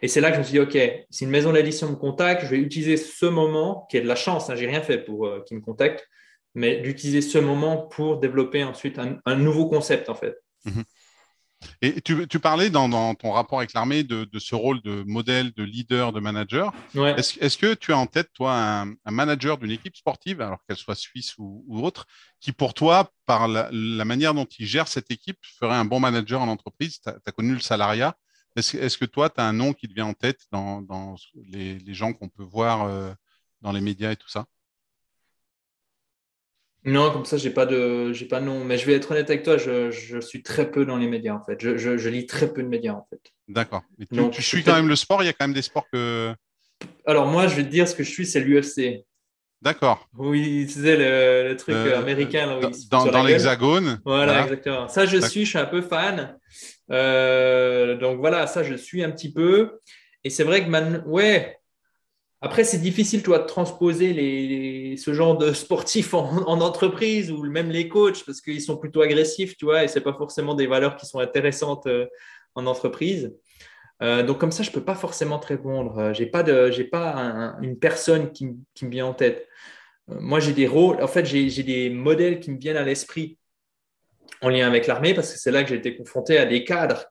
Et 0.00 0.08
c'est 0.08 0.22
là 0.22 0.30
que 0.30 0.36
je 0.36 0.38
me 0.38 0.44
suis 0.44 0.52
dit, 0.52 0.60
OK, 0.60 0.78
si 1.10 1.24
une 1.24 1.30
maison 1.30 1.52
d'édition 1.52 1.90
me 1.90 1.96
contacte, 1.96 2.44
je 2.44 2.48
vais 2.48 2.58
utiliser 2.58 2.96
ce 2.96 3.26
moment, 3.26 3.86
qui 3.90 3.98
est 3.98 4.00
de 4.00 4.08
la 4.08 4.16
chance, 4.16 4.48
hein, 4.48 4.56
j'ai 4.56 4.66
rien 4.66 4.80
fait 4.80 4.98
pour 4.98 5.28
qu'ils 5.44 5.58
me 5.58 5.62
contactent, 5.62 6.08
mais 6.56 6.80
d'utiliser 6.80 7.20
ce 7.20 7.36
moment 7.36 7.76
pour 7.76 8.18
développer 8.18 8.64
ensuite 8.64 8.98
un, 8.98 9.36
nouveau 9.36 9.68
concept, 9.68 10.08
en 10.08 10.14
fait. 10.14 10.36
Mhm. 10.64 10.84
Et 11.82 12.00
tu, 12.00 12.40
parlais 12.40 12.70
dans, 12.70 13.14
ton 13.14 13.32
rapport 13.32 13.58
avec 13.58 13.72
l'armée 13.74 14.04
de, 14.04 14.26
ce 14.38 14.54
rôle 14.54 14.80
de 14.82 15.02
modèle, 15.06 15.52
de 15.52 15.62
leader, 15.62 16.12
de 16.12 16.20
manager. 16.20 16.72
Est-ce 16.94 17.58
que 17.58 17.74
tu 17.74 17.92
as 17.92 17.98
en 17.98 18.06
tête, 18.06 18.30
toi, 18.32 18.54
un, 18.54 19.10
manager 19.10 19.58
d'une 19.58 19.70
équipe 19.70 19.96
sportive, 19.96 20.40
alors 20.40 20.58
qu'elle 20.66 20.76
soit 20.78 20.94
suisse 20.94 21.34
ou, 21.38 21.64
autre, 21.68 22.06
qui 22.40 22.52
pour 22.52 22.72
toi, 22.72 23.10
par 23.26 23.48
la, 23.48 23.70
manière 24.04 24.32
dont 24.32 24.46
il 24.58 24.66
gère 24.66 24.88
cette 24.88 25.10
équipe, 25.10 25.38
ferait 25.42 25.76
un 25.76 25.84
bon 25.84 26.00
manager 26.00 26.40
en 26.40 26.48
entreprise? 26.48 27.00
Tu 27.00 27.10
as, 27.10 27.32
connu 27.32 27.52
le 27.52 27.60
salariat. 27.60 28.16
Est-ce 28.56 28.96
que 28.96 29.04
toi, 29.04 29.28
tu 29.28 29.40
as 29.42 29.44
un 29.44 29.52
nom 29.52 29.74
qui 29.74 29.88
te 29.88 29.92
vient 29.92 30.06
en 30.06 30.14
tête 30.14 30.40
dans, 30.52 31.16
les, 31.34 31.94
gens 31.94 32.14
qu'on 32.14 32.28
peut 32.28 32.44
voir 32.44 32.84
euh, 32.84 33.12
dans 33.60 33.72
les 33.72 33.82
médias 33.82 34.12
et 34.12 34.16
tout 34.16 34.28
ça? 34.28 34.46
Non, 36.86 37.10
comme 37.10 37.24
ça, 37.24 37.36
j'ai 37.36 37.50
pas 37.50 37.66
de, 37.66 38.12
j'ai 38.12 38.26
pas 38.26 38.40
de 38.40 38.46
nom. 38.46 38.64
Mais 38.64 38.78
je 38.78 38.86
vais 38.86 38.94
être 38.94 39.10
honnête 39.10 39.28
avec 39.28 39.42
toi, 39.42 39.58
je, 39.58 40.20
suis 40.20 40.42
très 40.42 40.70
peu 40.70 40.86
dans 40.86 40.96
les 40.96 41.08
médias 41.08 41.34
en 41.34 41.44
fait. 41.44 41.58
Je, 41.60 42.08
lis 42.08 42.26
très 42.26 42.52
peu 42.52 42.62
de 42.62 42.68
médias 42.68 42.94
en 42.94 43.06
fait. 43.10 43.20
D'accord. 43.48 43.82
Tu, 43.98 44.30
tu 44.30 44.42
suis 44.42 44.62
quand 44.62 44.74
même 44.74 44.88
le 44.88 44.96
sport. 44.96 45.22
Il 45.22 45.26
y 45.26 45.28
a 45.28 45.32
quand 45.32 45.46
même 45.46 45.54
des 45.54 45.62
sports 45.62 45.86
que. 45.92 46.32
Alors 47.04 47.26
moi, 47.26 47.48
je 47.48 47.56
vais 47.56 47.64
te 47.64 47.70
dire 47.70 47.88
ce 47.88 47.94
que 47.94 48.04
je 48.04 48.10
suis, 48.10 48.24
c'est 48.24 48.40
l'UFC. 48.40 49.04
D'accord. 49.62 50.08
Oui, 50.16 50.66
tu 50.68 50.80
sais 50.80 50.96
le, 50.96 51.56
truc 51.56 51.74
euh, 51.74 51.98
américain 51.98 52.60
dans, 52.90 53.22
l'hexagone. 53.24 54.00
Voilà, 54.04 54.42
exactement. 54.42 54.86
Ça, 54.86 55.06
je 55.06 55.18
suis. 55.18 55.44
Je 55.44 55.50
suis 55.50 55.58
un 55.58 55.66
peu 55.66 55.82
fan. 55.82 56.38
Euh, 56.92 57.96
donc 57.96 58.20
voilà, 58.20 58.46
ça, 58.46 58.62
je 58.62 58.74
suis 58.74 59.02
un 59.02 59.10
petit 59.10 59.32
peu. 59.32 59.80
Et 60.22 60.30
c'est 60.30 60.44
vrai 60.44 60.64
que 60.64 60.70
man... 60.70 61.02
ouais, 61.06 61.58
après, 62.42 62.64
c'est 62.64 62.78
difficile, 62.78 63.22
toi, 63.22 63.38
de 63.38 63.46
transposer 63.46 64.12
les, 64.12 64.96
ce 64.98 65.14
genre 65.14 65.38
de 65.38 65.52
sportifs 65.54 66.12
en, 66.14 66.60
entreprise 66.60 67.30
ou 67.30 67.42
même 67.44 67.70
les 67.70 67.88
coachs 67.88 68.24
parce 68.24 68.40
qu'ils 68.40 68.60
sont 68.60 68.76
plutôt 68.76 69.00
agressifs, 69.00 69.56
tu 69.56 69.64
vois, 69.64 69.84
et 69.84 69.88
ce 69.88 69.98
n'est 69.98 70.04
pas 70.04 70.12
forcément 70.12 70.54
des 70.54 70.66
valeurs 70.66 70.96
qui 70.96 71.06
sont 71.06 71.18
intéressantes 71.18 71.86
euh, 71.86 72.06
en 72.54 72.66
entreprise. 72.66 73.34
Euh, 74.02 74.22
donc, 74.22 74.38
comme 74.38 74.52
ça, 74.52 74.62
je 74.62 74.68
ne 74.68 74.74
peux 74.74 74.84
pas 74.84 74.94
forcément 74.94 75.38
te 75.38 75.46
répondre. 75.46 75.98
Euh, 75.98 76.12
je 76.12 76.22
n'ai 76.22 76.28
pas, 76.28 76.42
de, 76.42 76.70
pas 76.82 77.56
une 77.62 77.78
personne 77.78 78.30
qui, 78.32 78.46
me 78.46 78.90
vient 78.90 79.06
en 79.06 79.14
tête. 79.14 79.48
moi, 80.06 80.38
j'ai 80.38 80.52
des 80.52 80.66
rôles, 80.66 81.02
en 81.02 81.08
fait, 81.08 81.24
j'ai 81.24 81.62
des 81.62 81.88
modèles 81.88 82.40
qui 82.40 82.50
me 82.50 82.58
viennent 82.58 82.76
à 82.76 82.84
l'esprit 82.84 83.38
en 84.42 84.50
lien 84.50 84.66
avec 84.66 84.86
l'armée 84.86 85.14
parce 85.14 85.32
que 85.32 85.38
c'est 85.38 85.50
là 85.50 85.62
que 85.62 85.70
j'ai 85.70 85.76
été 85.76 85.96
confronté 85.96 86.36
à 86.36 86.44
des 86.44 86.64
cadres 86.64 87.06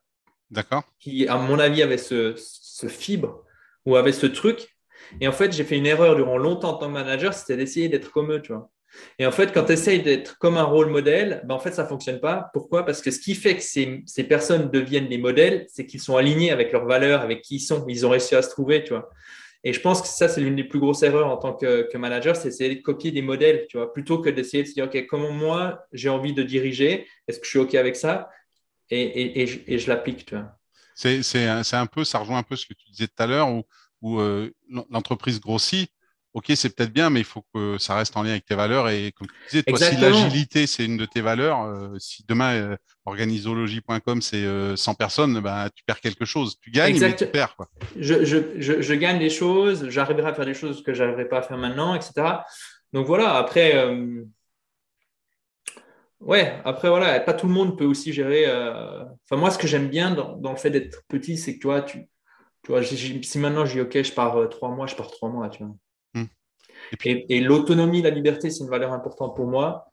qui, 1.00 1.26
à 1.26 1.36
mon 1.36 1.58
avis, 1.58 1.82
avaient 1.82 1.98
ce, 1.98 2.34
ce 2.36 2.86
fibre 2.86 3.42
ou 3.84 3.96
avaient 3.96 4.12
ce 4.12 4.26
truc 4.26 4.75
et 5.20 5.28
en 5.28 5.32
fait, 5.32 5.52
j'ai 5.52 5.64
fait 5.64 5.76
une 5.76 5.86
erreur 5.86 6.16
durant 6.16 6.38
longtemps 6.38 6.70
en 6.70 6.78
tant 6.78 6.86
que 6.86 6.92
manager, 6.92 7.34
c'était 7.34 7.56
d'essayer 7.56 7.88
d'être 7.88 8.10
comme 8.10 8.32
eux, 8.32 8.42
tu 8.42 8.52
vois. 8.52 8.70
Et 9.18 9.26
en 9.26 9.30
fait, 9.30 9.52
quand 9.52 9.64
tu 9.64 9.72
essayes 9.72 10.02
d'être 10.02 10.38
comme 10.38 10.56
un 10.56 10.62
rôle 10.62 10.88
modèle, 10.88 11.42
ben 11.44 11.54
en 11.54 11.58
fait, 11.58 11.72
ça 11.72 11.82
ne 11.82 11.88
fonctionne 11.88 12.20
pas. 12.20 12.50
Pourquoi? 12.52 12.84
Parce 12.84 13.02
que 13.02 13.10
ce 13.10 13.18
qui 13.18 13.34
fait 13.34 13.56
que 13.56 13.62
ces, 13.62 14.02
ces 14.06 14.24
personnes 14.24 14.70
deviennent 14.70 15.08
des 15.08 15.18
modèles, 15.18 15.66
c'est 15.68 15.86
qu'ils 15.86 16.00
sont 16.00 16.16
alignés 16.16 16.50
avec 16.50 16.72
leurs 16.72 16.86
valeurs, 16.86 17.20
avec 17.20 17.42
qui 17.42 17.56
ils 17.56 17.60
sont. 17.60 17.84
Ils 17.88 18.06
ont 18.06 18.10
réussi 18.10 18.34
à 18.34 18.42
se 18.42 18.50
trouver, 18.50 18.84
tu 18.84 18.94
vois. 18.94 19.10
Et 19.64 19.72
je 19.72 19.80
pense 19.80 20.00
que 20.00 20.08
ça, 20.08 20.28
c'est 20.28 20.40
l'une 20.40 20.54
des 20.54 20.64
plus 20.64 20.78
grosses 20.78 21.02
erreurs 21.02 21.26
en 21.26 21.36
tant 21.38 21.52
que, 21.52 21.88
que 21.90 21.98
manager, 21.98 22.36
c'est 22.36 22.48
essayer 22.48 22.76
de 22.76 22.82
copier 22.82 23.10
des 23.10 23.22
modèles, 23.22 23.66
tu 23.68 23.78
vois, 23.78 23.92
plutôt 23.92 24.20
que 24.20 24.30
d'essayer 24.30 24.62
de 24.62 24.68
se 24.68 24.74
dire, 24.74 24.84
OK, 24.84 25.06
comment 25.06 25.32
moi, 25.32 25.84
j'ai 25.92 26.08
envie 26.08 26.32
de 26.32 26.44
diriger 26.44 27.08
Est-ce 27.26 27.40
que 27.40 27.44
je 27.44 27.50
suis 27.50 27.58
OK 27.58 27.74
avec 27.74 27.96
ça? 27.96 28.30
Et, 28.90 29.02
et, 29.02 29.42
et, 29.42 29.46
je, 29.46 29.76
je 29.76 29.88
l'applique, 29.88 30.24
tu 30.24 30.36
vois. 30.36 30.52
C'est 30.94 31.74
un 31.74 31.86
peu, 31.86 32.04
ça 32.04 32.20
rejoint 32.20 32.38
un 32.38 32.42
peu 32.44 32.54
ce 32.54 32.64
que 32.64 32.74
tu 32.74 32.88
disais 32.90 33.08
tout 33.08 33.20
à 33.20 33.26
l'heure, 33.26 33.48
où 33.48 33.64
où 34.06 34.20
euh, 34.20 34.52
l'entreprise 34.88 35.40
grossit, 35.40 35.90
ok, 36.32 36.52
c'est 36.54 36.76
peut-être 36.76 36.92
bien, 36.92 37.10
mais 37.10 37.20
il 37.20 37.24
faut 37.24 37.44
que 37.52 37.76
ça 37.78 37.96
reste 37.96 38.16
en 38.16 38.22
lien 38.22 38.30
avec 38.30 38.44
tes 38.44 38.54
valeurs. 38.54 38.88
Et 38.88 39.10
comme 39.10 39.26
tu 39.26 39.34
disais, 39.50 39.62
toi, 39.64 39.78
si 39.78 39.96
l'agilité, 39.96 40.68
c'est 40.68 40.84
une 40.84 40.96
de 40.96 41.06
tes 41.06 41.20
valeurs, 41.20 41.62
euh, 41.62 41.96
si 41.98 42.24
demain, 42.28 42.54
euh, 42.54 42.76
organisologie.com, 43.04 44.22
c'est 44.22 44.76
100 44.76 44.94
personnes, 44.94 45.40
bah, 45.40 45.68
tu 45.74 45.82
perds 45.84 46.00
quelque 46.00 46.24
chose. 46.24 46.56
Tu 46.60 46.70
gagnes, 46.70 47.00
mais 47.00 47.16
tu 47.16 47.26
perds. 47.26 47.56
Quoi. 47.56 47.68
Je, 47.98 48.24
je, 48.24 48.80
je, 48.80 48.94
gagne 48.94 49.18
des 49.18 49.30
choses, 49.30 49.88
j'arriverai 49.88 50.28
à 50.28 50.34
faire 50.34 50.46
des 50.46 50.54
choses 50.54 50.84
que 50.84 50.94
je 50.94 51.02
n'arriverai 51.02 51.28
pas 51.28 51.38
à 51.38 51.42
faire 51.42 51.58
maintenant, 51.58 51.96
etc. 51.96 52.12
Donc 52.92 53.06
voilà, 53.06 53.34
après, 53.34 53.74
ouais, 56.20 56.60
après, 56.64 56.88
voilà, 56.88 57.18
pas 57.18 57.34
tout 57.34 57.48
le 57.48 57.52
monde 57.52 57.76
peut 57.76 57.86
aussi 57.86 58.12
gérer. 58.12 58.46
Enfin, 58.46 59.40
moi, 59.40 59.50
ce 59.50 59.58
que 59.58 59.66
j'aime 59.66 59.88
bien 59.88 60.12
dans, 60.12 60.36
dans, 60.36 60.52
le 60.52 60.58
fait 60.58 60.70
d'être 60.70 61.02
petit, 61.08 61.36
c'est 61.36 61.56
que 61.56 61.60
toi, 61.60 61.82
tu, 61.82 62.08
tu 62.66 62.72
vois, 62.72 62.82
si 62.82 63.38
maintenant 63.38 63.64
je 63.64 63.74
dis 63.74 63.80
OK, 63.80 64.02
je 64.02 64.12
pars 64.12 64.36
euh, 64.36 64.48
trois 64.48 64.70
mois, 64.70 64.88
je 64.88 64.96
pars 64.96 65.08
trois 65.08 65.28
mois, 65.28 65.48
tu 65.48 65.62
vois. 65.62 65.76
Hmm. 66.14 66.26
Et, 67.04 67.40
l'autonomie, 67.40 68.02
la 68.02 68.10
liberté, 68.10 68.50
c'est 68.50 68.64
une 68.64 68.70
valeur 68.70 68.92
importante 68.92 69.36
pour 69.36 69.46
moi. 69.46 69.92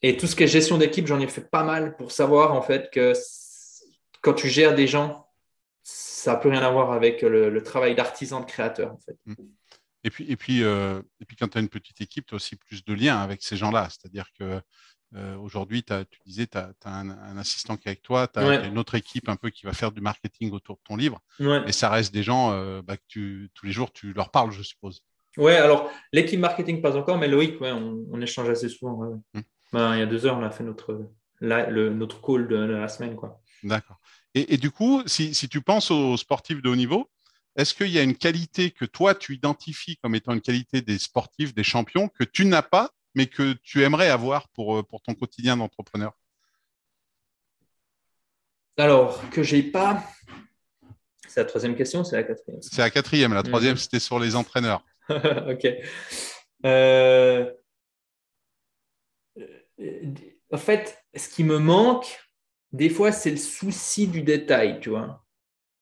Et 0.00 0.16
tout 0.16 0.26
ce 0.26 0.34
qui 0.34 0.44
est 0.44 0.46
gestion 0.46 0.78
d'équipe, 0.78 1.06
j'en 1.06 1.20
ai 1.20 1.28
fait 1.28 1.50
pas 1.50 1.64
mal 1.64 1.98
pour 1.98 2.12
savoir 2.12 2.54
en 2.54 2.62
fait 2.62 2.88
que 2.90 3.12
quand 4.22 4.32
tu 4.32 4.48
gères 4.48 4.74
des 4.74 4.86
gens, 4.86 5.28
ça 5.82 6.32
n'a 6.32 6.38
plus 6.38 6.48
rien 6.48 6.62
à 6.62 6.70
voir 6.70 6.92
avec 6.92 7.20
le, 7.20 7.62
travail 7.62 7.94
d'artisan, 7.94 8.40
de 8.40 8.46
créateur 8.46 8.94
en 8.94 8.98
fait. 8.98 9.18
Hmm. 9.26 9.34
Et 10.04 10.10
puis, 10.10 10.30
et 10.30 10.36
puis, 10.36 10.62
euh, 10.62 11.02
et 11.20 11.26
puis 11.26 11.36
quand 11.36 11.48
tu 11.48 11.58
as 11.58 11.60
une 11.60 11.68
petite 11.68 12.00
équipe, 12.00 12.24
tu 12.24 12.34
as 12.34 12.36
aussi 12.36 12.56
plus 12.56 12.82
de 12.86 12.94
liens 12.94 13.20
avec 13.20 13.42
ces 13.42 13.58
gens-là. 13.58 13.88
C'est-à-dire 13.90 14.30
que 14.38 14.62
euh, 15.16 15.36
aujourd'hui, 15.36 15.82
tu 15.82 15.94
disais, 16.26 16.46
tu 16.46 16.58
as, 16.58 16.72
un, 16.84 17.38
assistant 17.38 17.76
qui 17.76 17.88
est 17.88 17.92
avec 17.92 18.02
toi, 18.02 18.28
tu 18.28 18.38
as, 18.40 18.66
une 18.66 18.78
autre 18.78 18.94
équipe 18.94 19.28
un 19.28 19.36
peu 19.36 19.50
qui 19.50 19.64
va 19.64 19.72
faire 19.72 19.90
du 19.90 20.00
marketing 20.00 20.52
autour 20.52 20.76
de 20.76 20.82
ton 20.84 20.96
livre. 20.96 21.20
Et 21.66 21.72
ça 21.72 21.88
reste 21.88 22.12
des 22.12 22.22
gens 22.22 22.52
euh, 22.52 22.82
bah, 22.82 22.96
que 22.96 23.02
tu, 23.08 23.50
tous 23.54 23.66
les 23.66 23.72
jours, 23.72 23.92
tu 23.92 24.12
leur 24.12 24.30
parles, 24.30 24.50
je 24.52 24.62
suppose. 24.62 25.02
Ouais, 25.36 25.56
alors 25.56 25.90
l'équipe 26.12 26.40
marketing, 26.40 26.82
pas 26.82 26.96
encore, 26.96 27.16
mais 27.16 27.28
Loïc, 27.28 27.60
ouais, 27.60 27.72
on, 27.72 28.20
échange 28.20 28.50
assez 28.50 28.68
souvent. 28.68 29.22
Ben, 29.72 29.94
il 29.94 30.00
y 30.00 30.02
a 30.02 30.06
deux 30.06 30.26
heures, 30.26 30.36
on 30.36 30.42
a 30.42 30.50
fait 30.50 30.64
notre, 30.64 31.08
le, 31.40 31.90
notre 31.90 32.20
call 32.20 32.48
de, 32.48 32.56
la 32.56 32.88
semaine. 32.88 33.16
D'accord. 33.62 33.98
Et, 34.34 34.56
du 34.56 34.70
coup, 34.70 35.02
si, 35.06 35.34
si, 35.34 35.48
tu 35.48 35.62
penses 35.62 35.90
aux 35.90 36.16
sportifs 36.16 36.60
de 36.60 36.68
haut 36.68 36.76
niveau, 36.76 37.10
est-ce 37.56 37.74
qu'il 37.74 37.88
y 37.88 37.98
a 37.98 38.02
une 38.02 38.16
qualité 38.16 38.70
que 38.70 38.84
toi, 38.84 39.14
tu 39.14 39.34
identifies 39.34 39.96
comme 39.96 40.14
étant 40.14 40.32
une 40.32 40.40
qualité 40.40 40.80
des 40.82 40.98
sportifs, 40.98 41.54
des 41.54 41.64
champions, 41.64 42.08
que 42.08 42.24
tu 42.24 42.44
n'as 42.44 42.62
pas 42.62 42.90
mais 43.14 43.26
que 43.26 43.52
tu 43.62 43.82
aimerais 43.82 44.10
avoir 44.10 44.48
pour, 44.48 44.78
euh, 44.78 44.82
pour 44.82 45.02
ton 45.02 45.14
quotidien 45.14 45.56
d'entrepreneur 45.56 46.12
Alors, 48.76 49.28
que 49.30 49.42
j'ai 49.42 49.62
pas. 49.62 50.04
C'est 51.26 51.40
la 51.40 51.46
troisième 51.46 51.76
question, 51.76 52.04
c'est 52.04 52.16
la 52.16 52.22
quatrième? 52.22 52.62
C'est 52.62 52.78
la 52.78 52.90
quatrième. 52.90 53.34
La 53.34 53.42
troisième, 53.42 53.72
mhm. 53.72 53.78
c'était 53.78 54.00
sur 54.00 54.18
les 54.18 54.36
entraîneurs. 54.36 54.84
ok. 55.10 55.66
Euh, 56.64 57.52
en 60.50 60.58
fait, 60.58 61.04
ce 61.14 61.28
qui 61.28 61.44
me 61.44 61.58
manque, 61.58 62.18
des 62.72 62.90
fois, 62.90 63.12
c'est 63.12 63.30
le 63.30 63.36
souci 63.36 64.06
du 64.08 64.22
détail, 64.22 64.80
tu 64.80 64.90
vois. 64.90 65.24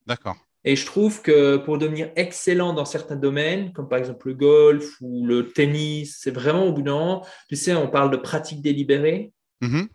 D'accord. 0.06 0.36
Et 0.66 0.74
je 0.74 0.84
trouve 0.84 1.22
que 1.22 1.58
pour 1.58 1.78
devenir 1.78 2.10
excellent 2.16 2.72
dans 2.72 2.84
certains 2.84 3.14
domaines, 3.14 3.72
comme 3.72 3.88
par 3.88 4.00
exemple 4.00 4.26
le 4.26 4.34
golf 4.34 4.96
ou 5.00 5.24
le 5.24 5.48
tennis, 5.52 6.18
c'est 6.20 6.32
vraiment 6.32 6.66
au 6.66 6.72
bout 6.72 6.82
d'un 6.82 6.94
moment, 6.94 7.26
tu 7.48 7.54
sais, 7.54 7.72
on 7.76 7.88
parle 7.88 8.10
de 8.10 8.16
pratique 8.16 8.62
délibérée. 8.62 9.32
Mm-hmm. 9.62 9.88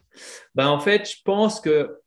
Ben, 0.55 0.69
en 0.69 0.79
fait, 0.79 1.09
je 1.09 1.17
pense 1.25 1.59
que, 1.59 1.97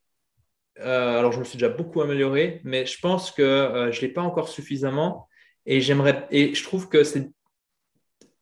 euh, 0.81 1.19
alors 1.19 1.31
je 1.33 1.41
me 1.41 1.45
suis 1.45 1.59
déjà 1.59 1.69
beaucoup 1.69 2.01
amélioré, 2.01 2.63
mais 2.65 2.87
je 2.87 2.99
pense 2.99 3.31
que 3.31 3.43
euh, 3.43 3.93
je 3.93 3.99
ne 3.99 4.07
l'ai 4.07 4.13
pas 4.13 4.23
encore 4.23 4.49
suffisamment. 4.49 5.29
Et 5.67 5.83
j'aimerais, 5.83 6.27
et 6.31 6.55
je 6.55 6.65
trouve 6.65 6.89
que 6.89 7.05
c'est 7.05 7.31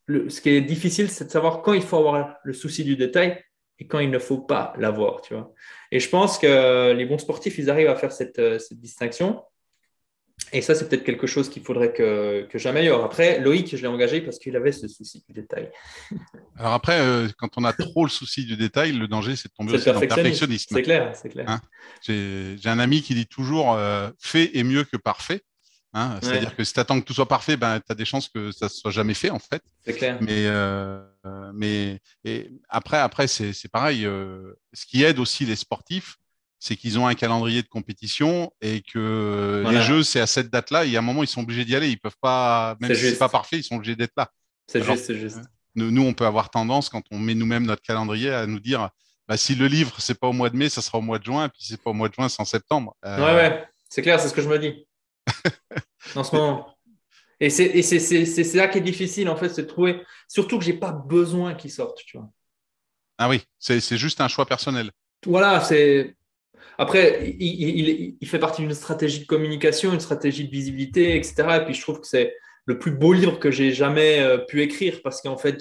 ce 0.09 0.41
qui 0.41 0.51
est 0.51 0.61
difficile, 0.61 1.11
c'est 1.11 1.25
de 1.25 1.31
savoir 1.31 1.63
quand 1.63 1.73
il 1.73 1.83
faut 1.83 1.97
avoir 1.97 2.37
le 2.45 2.53
souci 2.53 2.85
du 2.85 2.97
détail 2.97 3.43
et 3.81 3.89
quand 3.89 3.99
il 3.99 4.11
ne 4.11 4.19
faut 4.21 4.39
pas 4.39 4.73
l'avoir, 4.79 5.21
tu 5.23 5.35
vois. 5.35 5.53
Et 5.91 5.99
je 5.99 6.09
pense 6.09 6.39
que 6.39 6.93
les 6.93 7.07
bons 7.07 7.19
sportifs, 7.19 7.59
ils 7.59 7.71
arrivent 7.71 7.89
à 7.89 7.97
faire 7.97 8.13
cette, 8.13 8.39
euh, 8.39 8.61
cette 8.61 8.79
distinction. 8.79 9.43
Et 10.55 10.61
ça, 10.61 10.75
c'est 10.75 10.88
peut-être 10.88 11.05
quelque 11.05 11.27
chose 11.27 11.49
qu'il 11.49 11.62
faudrait 11.62 11.92
que, 11.92 12.47
que 12.51 12.59
j'améliore. 12.59 13.05
Après, 13.05 13.40
Loïc, 13.40 13.75
je 13.75 13.81
l'ai 13.81 13.87
engagé 13.87 14.21
parce 14.21 14.38
qu'il 14.38 14.55
avait 14.55 14.73
ce 14.73 14.87
souci 14.87 15.25
du 15.27 15.33
détail. 15.33 15.71
Alors 16.59 16.75
après, 16.75 17.01
euh, 17.01 17.29
quand 17.38 17.57
on 17.57 17.64
a 17.64 17.73
trop 17.73 18.05
le 18.05 18.11
souci 18.11 18.45
du 18.45 18.57
détail, 18.57 18.92
le 18.92 19.09
danger, 19.09 19.35
c'est 19.35 19.49
de 19.49 19.55
tomber 19.55 19.73
aussi 19.73 19.87
dans 19.87 19.99
le 19.99 20.07
perfectionnisme. 20.07 20.75
C'est 20.75 20.83
clair, 20.83 21.12
c'est 21.14 21.31
clair. 21.31 21.49
Hein 21.49 21.61
J'ai 22.07 22.59
un 22.66 22.79
ami 22.79 23.01
qui 23.01 23.14
dit 23.14 23.27
toujours 23.27 23.75
euh, 23.75 24.11
fait 24.18 24.57
est 24.57 24.62
mieux 24.62 24.85
que 24.85 24.99
parfait. 24.99 25.40
Hein 25.95 26.18
C'est-à-dire 26.23 26.57
que 26.57 26.64
si 26.64 26.73
tu 26.73 26.81
attends 26.81 27.01
que 27.01 27.05
tout 27.05 27.12
soit 27.12 27.29
parfait, 27.29 27.57
ben, 27.57 27.79
tu 27.79 27.92
as 27.92 27.95
des 27.95 28.07
chances 28.07 28.29
que 28.29 28.51
ça 28.51 28.66
ne 28.66 28.71
soit 28.71 28.90
jamais 28.90 29.12
fait, 29.12 29.29
en 29.29 29.38
fait. 29.38 29.62
C'est 29.85 29.92
clair. 29.92 30.18
Mais, 30.23 30.47
euh, 30.47 31.03
mais 31.55 32.01
et 32.25 32.51
après, 32.68 32.99
après 32.99 33.27
c'est 33.27 33.71
pareil. 33.71 34.03
ce 34.03 34.87
qui 34.87 35.03
aide 35.03 35.18
aussi 35.18 35.47
les 35.47 35.57
sportifs, 35.57 36.16
c'est 36.62 36.77
qu'ils 36.77 36.96
ont 36.96 37.09
un 37.09 37.14
calendrier 37.14 37.61
de 37.61 37.66
compétition 37.66 38.53
et 38.61 38.83
que 38.83 39.64
les 39.68 39.83
jeux, 39.83 40.05
c'est 40.05 40.20
à 40.20 40.29
cette 40.29 40.48
date-là. 40.48 40.85
Et 40.85 40.94
à 40.94 41.01
un 41.01 41.03
moment, 41.03 41.25
ils 41.25 41.29
sont 41.29 41.40
obligés 41.40 41.64
d'y 41.64 41.75
aller. 41.75 41.88
Ils 41.88 41.98
peuvent 41.98 42.16
pas, 42.20 42.77
même 42.79 42.94
si 42.94 43.01
c'est 43.01 43.18
pas 43.18 43.29
parfait, 43.29 43.59
ils 43.59 43.64
sont 43.64 43.75
obligés 43.75 43.96
d'être 43.96 44.12
là. 44.16 44.31
C'est 44.68 44.81
juste, 44.81 45.07
c'est 45.07 45.18
juste. 45.18 45.40
Nous, 45.75 46.03
on 46.03 46.14
peut 46.14 46.25
avoir 46.25 46.51
tendance, 46.51 46.88
quand 46.88 47.03
on 47.11 47.18
met 47.18 47.35
nous-mêmes 47.35 47.66
notre 47.66 47.83
calendrier, 47.83 48.31
à 48.31 48.46
nous 48.46 48.61
dire 48.61 48.90
bah, 49.27 49.37
si 49.37 49.57
le 49.57 49.66
livre, 49.66 49.96
c'est 49.98 50.20
pas 50.20 50.29
au 50.29 50.33
mois 50.33 50.51
de 50.51 50.57
mai, 50.57 50.68
ça 50.68 50.83
sera 50.83 50.98
au 50.98 51.01
mois 51.01 51.18
de 51.18 51.25
juin. 51.25 51.46
Et 51.46 51.48
puis, 51.48 51.62
si 51.62 51.72
c'est 51.72 51.83
pas 51.83 51.90
au 51.90 51.94
mois 51.94 52.09
de 52.09 52.14
juin, 52.14 52.29
c'est 52.29 52.40
en 52.40 52.44
septembre. 52.44 52.94
Euh, 53.05 53.16
ouais, 53.18 53.35
ouais, 53.35 53.68
c'est 53.88 54.03
clair, 54.03 54.20
c'est 54.20 54.29
ce 54.29 54.35
que 54.35 54.42
je 54.42 54.48
me 54.48 54.59
dis. 54.61 54.87
en 56.14 56.22
ce 56.22 56.37
moment. 56.37 56.77
Et 57.40 57.51
c'est 57.51 58.55
là 58.55 58.68
qui 58.68 58.79
est 58.79 58.83
difficile, 58.83 59.29
en 59.29 59.35
fait, 59.35 59.48
c'est 59.48 59.62
de 59.62 59.66
trouver, 59.66 60.01
surtout 60.29 60.61
que 60.61 60.64
j'ai 60.64 60.75
pas 60.75 60.92
besoin 60.92 61.55
qu'ils 61.55 61.72
sortent, 61.72 62.03
tu 62.07 62.18
vois. 62.18 62.31
Ah 63.18 63.29
oui, 63.29 63.42
c'est 63.59 63.96
juste 63.96 64.20
un 64.20 64.29
choix 64.29 64.46
personnel. 64.46 64.92
Voilà, 65.27 65.61
c'est. 65.61 66.14
Après, 66.79 67.35
il, 67.39 68.17
il, 68.21 68.29
fait 68.29 68.39
partie 68.39 68.63
d'une 68.63 68.75
stratégie 68.75 69.21
de 69.21 69.27
communication, 69.27 69.93
une 69.93 70.01
stratégie 70.01 70.47
de 70.47 70.51
visibilité, 70.51 71.17
etc. 71.17 71.35
Et 71.61 71.65
puis, 71.65 71.75
je 71.75 71.83
trouve 71.83 72.01
que 72.01 72.07
c'est 72.07 72.35
le 72.65 72.79
plus 72.79 72.93
beau 72.93 73.13
livre 73.13 73.39
que 73.39 73.51
j'ai 73.51 73.73
jamais 73.73 74.21
euh, 74.21 74.39
pu 74.39 74.63
écrire 74.63 75.01
parce 75.03 75.21
qu'en 75.21 75.37
fait, 75.37 75.59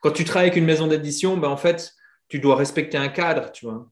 quand 0.00 0.10
tu 0.10 0.24
travailles 0.24 0.48
avec 0.48 0.56
une 0.56 0.64
maison 0.64 0.86
d'édition, 0.86 1.36
ben, 1.36 1.48
en 1.48 1.56
fait, 1.56 1.92
tu 2.28 2.38
dois 2.38 2.56
respecter 2.56 2.96
un 2.96 3.08
cadre, 3.08 3.52
tu 3.52 3.66
vois. 3.66 3.88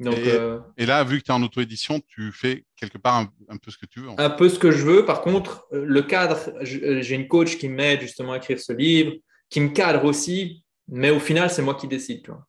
Donc, 0.00 0.16
et, 0.16 0.30
euh, 0.30 0.60
là, 0.78 1.02
vu 1.02 1.18
que 1.18 1.24
tu 1.24 1.30
es 1.32 1.34
en 1.34 1.42
auto-édition, 1.42 2.00
tu 2.06 2.30
fais 2.30 2.64
quelque 2.76 2.98
part 2.98 3.16
un, 3.48 3.56
peu 3.56 3.70
ce 3.70 3.78
que 3.78 3.86
tu 3.86 4.00
veux. 4.00 4.08
Un 4.16 4.30
peu 4.30 4.48
ce 4.48 4.58
que 4.58 4.70
je 4.70 4.84
veux. 4.84 5.04
Par 5.04 5.22
contre, 5.22 5.66
euh, 5.72 5.84
le 5.84 6.02
cadre, 6.02 6.38
j'ai 6.62 7.14
une 7.14 7.26
coach 7.26 7.58
qui 7.58 7.68
m'aide 7.68 8.00
justement 8.00 8.32
à 8.32 8.36
écrire 8.36 8.60
ce 8.60 8.72
livre, 8.72 9.14
qui 9.50 9.60
me 9.60 9.70
cadre 9.70 10.04
aussi, 10.04 10.64
mais 10.86 11.10
au 11.10 11.18
final, 11.18 11.50
c'est 11.50 11.62
moi 11.62 11.74
qui 11.74 11.88
décide. 11.88 12.22
Tu 12.22 12.30
vois. 12.30 12.47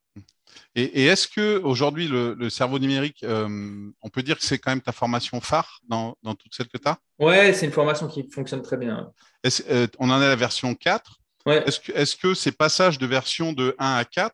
Et, 0.76 1.06
est-ce 1.06 1.28
que 1.28 1.60
aujourd'hui 1.60 2.08
le, 2.08 2.50
cerveau 2.50 2.80
numérique, 2.80 3.24
euh, 3.24 3.90
on 4.02 4.10
peut 4.10 4.24
dire 4.24 4.38
que 4.38 4.44
c'est 4.44 4.60
quand 4.60 4.72
même 4.72 4.82
ta 4.82 4.92
formation 4.92 5.42
phare 5.42 5.80
dans, 5.88 6.16
dans 6.24 6.36
toutes 6.36 6.54
celles 6.54 6.68
que 6.68 6.78
tu 6.78 6.88
as 6.88 6.98
Ouais, 7.18 7.54
c'est 7.54 7.66
une 7.66 7.72
formation 7.72 8.08
qui 8.08 8.30
fonctionne 8.30 8.62
très 8.62 8.78
bien. 8.78 9.12
on 10.00 10.10
en 10.10 10.22
est 10.22 10.26
à 10.26 10.30
la 10.30 10.36
version 10.36 10.76
4. 10.76 11.20
Ouais. 11.46 11.64
Est-ce 11.66 11.80
que, 11.80 11.92
est 11.92 12.20
que, 12.20 12.34
ces 12.34 12.52
passages 12.52 13.00
de 13.00 13.06
version 13.08 13.54
de 13.54 13.76
1 13.80 13.96
à 13.96 14.06
4 14.06 14.34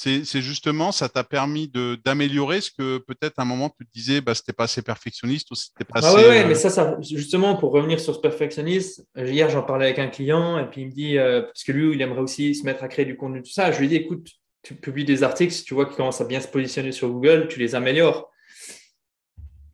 c'est 0.00 0.42
justement, 0.42 0.92
ça 0.92 1.08
t'a 1.08 1.24
permis 1.24 1.72
d'améliorer 2.04 2.60
ce 2.60 2.70
que 2.70 2.98
peut-être 2.98 3.38
à 3.38 3.42
un 3.42 3.44
moment 3.44 3.68
tu 3.68 3.84
te 3.84 3.92
disais, 3.92 4.20
bah, 4.20 4.34
c'était 4.34 4.52
pas 4.52 4.64
assez 4.64 4.82
perfectionniste 4.82 5.50
ou 5.50 5.56
c'était 5.56 5.84
pas 5.84 5.98
ah 6.02 6.06
assez. 6.06 6.24
Ah 6.24 6.28
ouais, 6.28 6.44
mais 6.46 6.54
ça, 6.54 6.70
ça, 6.70 6.96
justement, 7.00 7.56
pour 7.56 7.72
revenir 7.72 7.98
sur 7.98 8.14
ce 8.14 8.20
perfectionniste, 8.20 9.04
hier 9.16 9.50
j'en 9.50 9.62
parlais 9.62 9.86
avec 9.86 9.98
un 9.98 10.06
client 10.06 10.56
et 10.58 10.66
puis 10.70 10.82
il 10.82 10.86
me 10.88 10.92
dit, 10.92 11.18
euh, 11.18 11.42
parce 11.42 11.64
que 11.64 11.72
lui, 11.72 11.94
il 11.94 12.00
aimerait 12.00 12.20
aussi 12.20 12.54
se 12.54 12.64
mettre 12.64 12.84
à 12.84 12.88
créer 12.88 13.06
du 13.06 13.16
contenu, 13.16 13.42
tout 13.42 13.50
ça. 13.50 13.72
Je 13.72 13.78
lui 13.78 13.86
ai 13.86 13.88
dit, 13.88 13.96
écoute, 13.96 14.28
tu 14.62 14.74
publies 14.74 15.04
des 15.04 15.22
articles, 15.22 15.52
si 15.52 15.64
tu 15.64 15.74
vois 15.74 15.86
qu'ils 15.86 15.96
commencent 15.96 16.20
à 16.20 16.24
bien 16.24 16.40
se 16.40 16.48
positionner 16.48 16.92
sur 16.92 17.08
Google, 17.08 17.48
tu 17.48 17.58
les 17.58 17.74
améliores. 17.74 18.30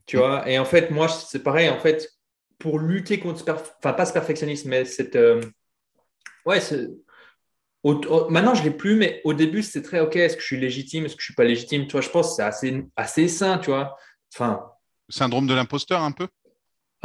Tu 0.06 0.18
vois, 0.18 0.48
et 0.48 0.58
en 0.58 0.64
fait, 0.64 0.90
moi, 0.90 1.08
c'est 1.08 1.42
pareil, 1.42 1.68
en 1.68 1.78
fait, 1.78 2.08
pour 2.58 2.78
lutter 2.78 3.18
contre, 3.18 3.42
enfin, 3.50 3.92
pas 3.92 4.06
ce 4.06 4.12
perfectionnisme, 4.12 4.68
mais 4.68 4.84
cette. 4.84 5.16
Euh, 5.16 5.40
ouais, 6.44 6.60
maintenant, 8.30 8.54
je 8.54 8.62
ne 8.62 8.68
l'ai 8.68 8.74
plus, 8.74 8.96
mais 8.96 9.20
au 9.24 9.34
début, 9.34 9.62
c'était 9.62 9.86
très 9.86 10.00
OK. 10.00 10.16
Est-ce 10.16 10.36
que 10.36 10.42
je 10.42 10.46
suis 10.46 10.60
légitime 10.60 11.06
Est-ce 11.06 11.16
que 11.16 11.22
je 11.22 11.24
ne 11.24 11.32
suis 11.32 11.34
pas 11.34 11.44
légitime? 11.44 11.86
Tu 11.86 11.92
vois, 11.92 12.00
je 12.00 12.10
pense 12.10 12.30
que 12.30 12.34
c'est 12.36 12.42
assez, 12.42 12.84
assez 12.96 13.28
sain, 13.28 13.58
tu 13.58 13.70
vois. 13.70 13.96
Enfin, 14.34 14.64
Syndrome 15.08 15.46
de 15.46 15.54
l'imposteur, 15.54 16.02
un 16.02 16.12
peu? 16.12 16.28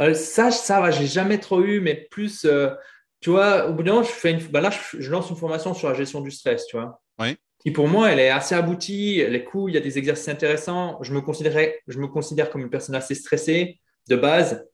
Euh, 0.00 0.14
Ça, 0.14 0.50
ça 0.50 0.80
va, 0.80 0.90
j'ai 0.90 1.06
jamais 1.06 1.38
trop 1.38 1.62
eu, 1.62 1.80
mais 1.80 1.94
plus, 2.10 2.44
euh, 2.44 2.70
tu 3.20 3.30
vois, 3.30 3.66
au 3.68 3.74
bout 3.74 3.82
d'un 3.82 3.92
moment, 3.92 4.04
je, 4.04 4.10
fais 4.10 4.30
une, 4.32 4.46
bah 4.48 4.60
là, 4.60 4.70
je, 4.70 5.10
lance 5.10 5.28
une 5.28 5.36
formation 5.36 5.74
sur 5.74 5.88
la 5.88 5.94
gestion 5.94 6.22
du 6.22 6.30
stress, 6.30 6.66
tu 6.66 6.76
vois. 6.76 7.00
Oui. 7.18 7.36
Qui 7.60 7.70
pour 7.70 7.88
moi, 7.88 8.10
elle 8.10 8.20
est 8.20 8.30
assez 8.30 8.54
aboutie, 8.54 9.20
elle 9.20 9.34
est 9.34 9.44
cool, 9.44 9.70
il 9.70 9.74
y 9.74 9.76
a 9.76 9.82
des 9.82 9.98
exercices 9.98 10.28
intéressants. 10.28 10.98
Je 11.02 11.12
me, 11.12 11.20
je 11.88 11.98
me 11.98 12.06
considère 12.06 12.50
comme 12.50 12.62
une 12.62 12.70
personne 12.70 12.94
assez 12.94 13.14
stressée 13.14 13.78
de 14.08 14.16
base. 14.16 14.66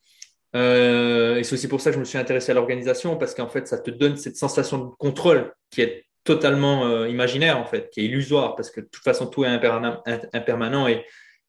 Euh, 0.55 1.37
et 1.37 1.44
c'est 1.44 1.55
aussi 1.55 1.68
pour 1.68 1.81
ça 1.81 1.90
que 1.90 1.94
je 1.94 2.01
me 2.01 2.05
suis 2.05 2.16
intéressé 2.16 2.53
à 2.53 2.55
l'organisation, 2.55 3.16
parce 3.16 3.35
qu'en 3.35 3.49
fait, 3.49 3.66
ça 3.66 3.79
te 3.79 3.90
donne 3.90 4.16
cette 4.16 4.37
sensation 4.37 4.79
de 4.79 4.90
contrôle 4.99 5.53
qui 5.70 5.83
est 5.83 6.07
totalement 6.22 6.87
euh, 6.87 7.09
imaginaire, 7.09 7.59
en 7.59 7.64
fait, 7.66 7.90
qui 7.90 8.01
est 8.01 8.05
illusoire, 8.05 8.55
parce 8.55 8.70
que 8.70 8.81
de 8.81 8.87
toute 8.87 9.03
façon, 9.03 9.27
tout 9.27 9.44
est 9.44 9.49
impermanent 9.49 10.88
et, 10.88 11.05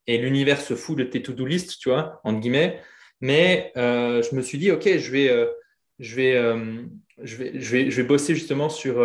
et 0.08 0.18
l'univers 0.18 0.60
se 0.60 0.76
fout 0.76 0.98
de 0.98 1.04
tes 1.04 1.22
to-do 1.22 1.46
list, 1.46 1.80
tu 1.80 1.90
vois, 1.90 2.20
entre 2.24 2.40
guillemets. 2.40 2.82
Mais 3.22 3.72
euh, 3.78 4.24
je 4.24 4.36
me 4.36 4.42
suis 4.42 4.58
dit, 4.58 4.72
OK, 4.72 4.88
je 4.98 5.12
vais, 5.12 5.48
je 6.00 6.16
vais, 6.16 6.34
je 7.24 7.36
vais, 7.36 7.60
je 7.60 7.72
vais, 7.72 7.92
je 7.92 8.02
vais 8.02 8.08
bosser 8.08 8.36
justement 8.36 8.70
sur. 8.70 8.98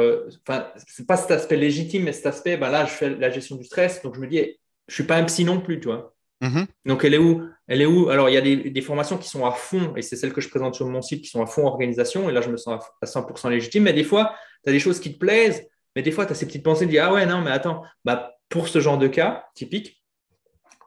Enfin, 0.46 0.68
c'est 0.86 1.06
pas 1.06 1.16
cet 1.16 1.30
aspect 1.30 1.56
légitime, 1.56 2.04
mais 2.04 2.12
cet 2.12 2.26
aspect, 2.26 2.56
ben 2.56 2.70
là, 2.70 2.84
je 2.84 2.92
fais 2.92 3.10
la 3.10 3.30
gestion 3.30 3.56
du 3.56 3.64
stress, 3.64 4.02
donc 4.02 4.14
je 4.14 4.20
me 4.20 4.26
dis, 4.26 4.56
je 4.88 4.94
suis 4.94 5.04
pas 5.04 5.16
un 5.16 5.24
psy 5.24 5.44
non 5.44 5.60
plus, 5.60 5.80
tu 5.80 5.88
vois. 5.88 6.14
Mm-hmm. 6.42 6.66
Donc, 6.86 7.04
elle 7.04 7.14
est 7.14 7.18
où? 7.18 7.48
Elle 7.68 7.80
est 7.80 7.86
où? 7.86 8.10
Alors, 8.10 8.28
il 8.28 8.34
y 8.34 8.36
a 8.36 8.40
des, 8.40 8.80
formations 8.80 9.16
qui 9.16 9.28
sont 9.28 9.46
à 9.46 9.52
fond, 9.52 9.94
et 9.96 10.02
c'est 10.02 10.16
celles 10.16 10.32
que 10.32 10.40
je 10.40 10.48
présente 10.48 10.74
sur 10.74 10.86
mon 10.88 11.00
site, 11.00 11.22
qui 11.22 11.28
sont 11.28 11.42
à 11.42 11.46
fond 11.46 11.66
organisation, 11.66 12.28
et 12.28 12.32
là, 12.32 12.40
je 12.40 12.50
me 12.50 12.56
sens 12.56 12.82
à 13.00 13.06
100% 13.06 13.48
légitime. 13.50 13.84
Mais 13.84 13.92
des 13.92 14.04
fois, 14.04 14.34
tu 14.64 14.70
as 14.70 14.72
des 14.72 14.80
choses 14.80 15.00
qui 15.00 15.14
te 15.14 15.18
plaisent, 15.18 15.66
mais 15.94 16.02
des 16.02 16.10
fois, 16.10 16.26
tu 16.26 16.32
as 16.32 16.34
ces 16.34 16.46
petites 16.46 16.64
pensées 16.64 16.86
de 16.86 16.90
dire 16.90 17.04
Ah 17.06 17.12
ouais, 17.12 17.26
non, 17.26 17.40
mais 17.40 17.50
attends, 17.50 17.82
bah, 18.04 18.34
pour 18.48 18.68
ce 18.68 18.80
genre 18.80 18.98
de 18.98 19.06
cas 19.06 19.46
typique, 19.54 20.02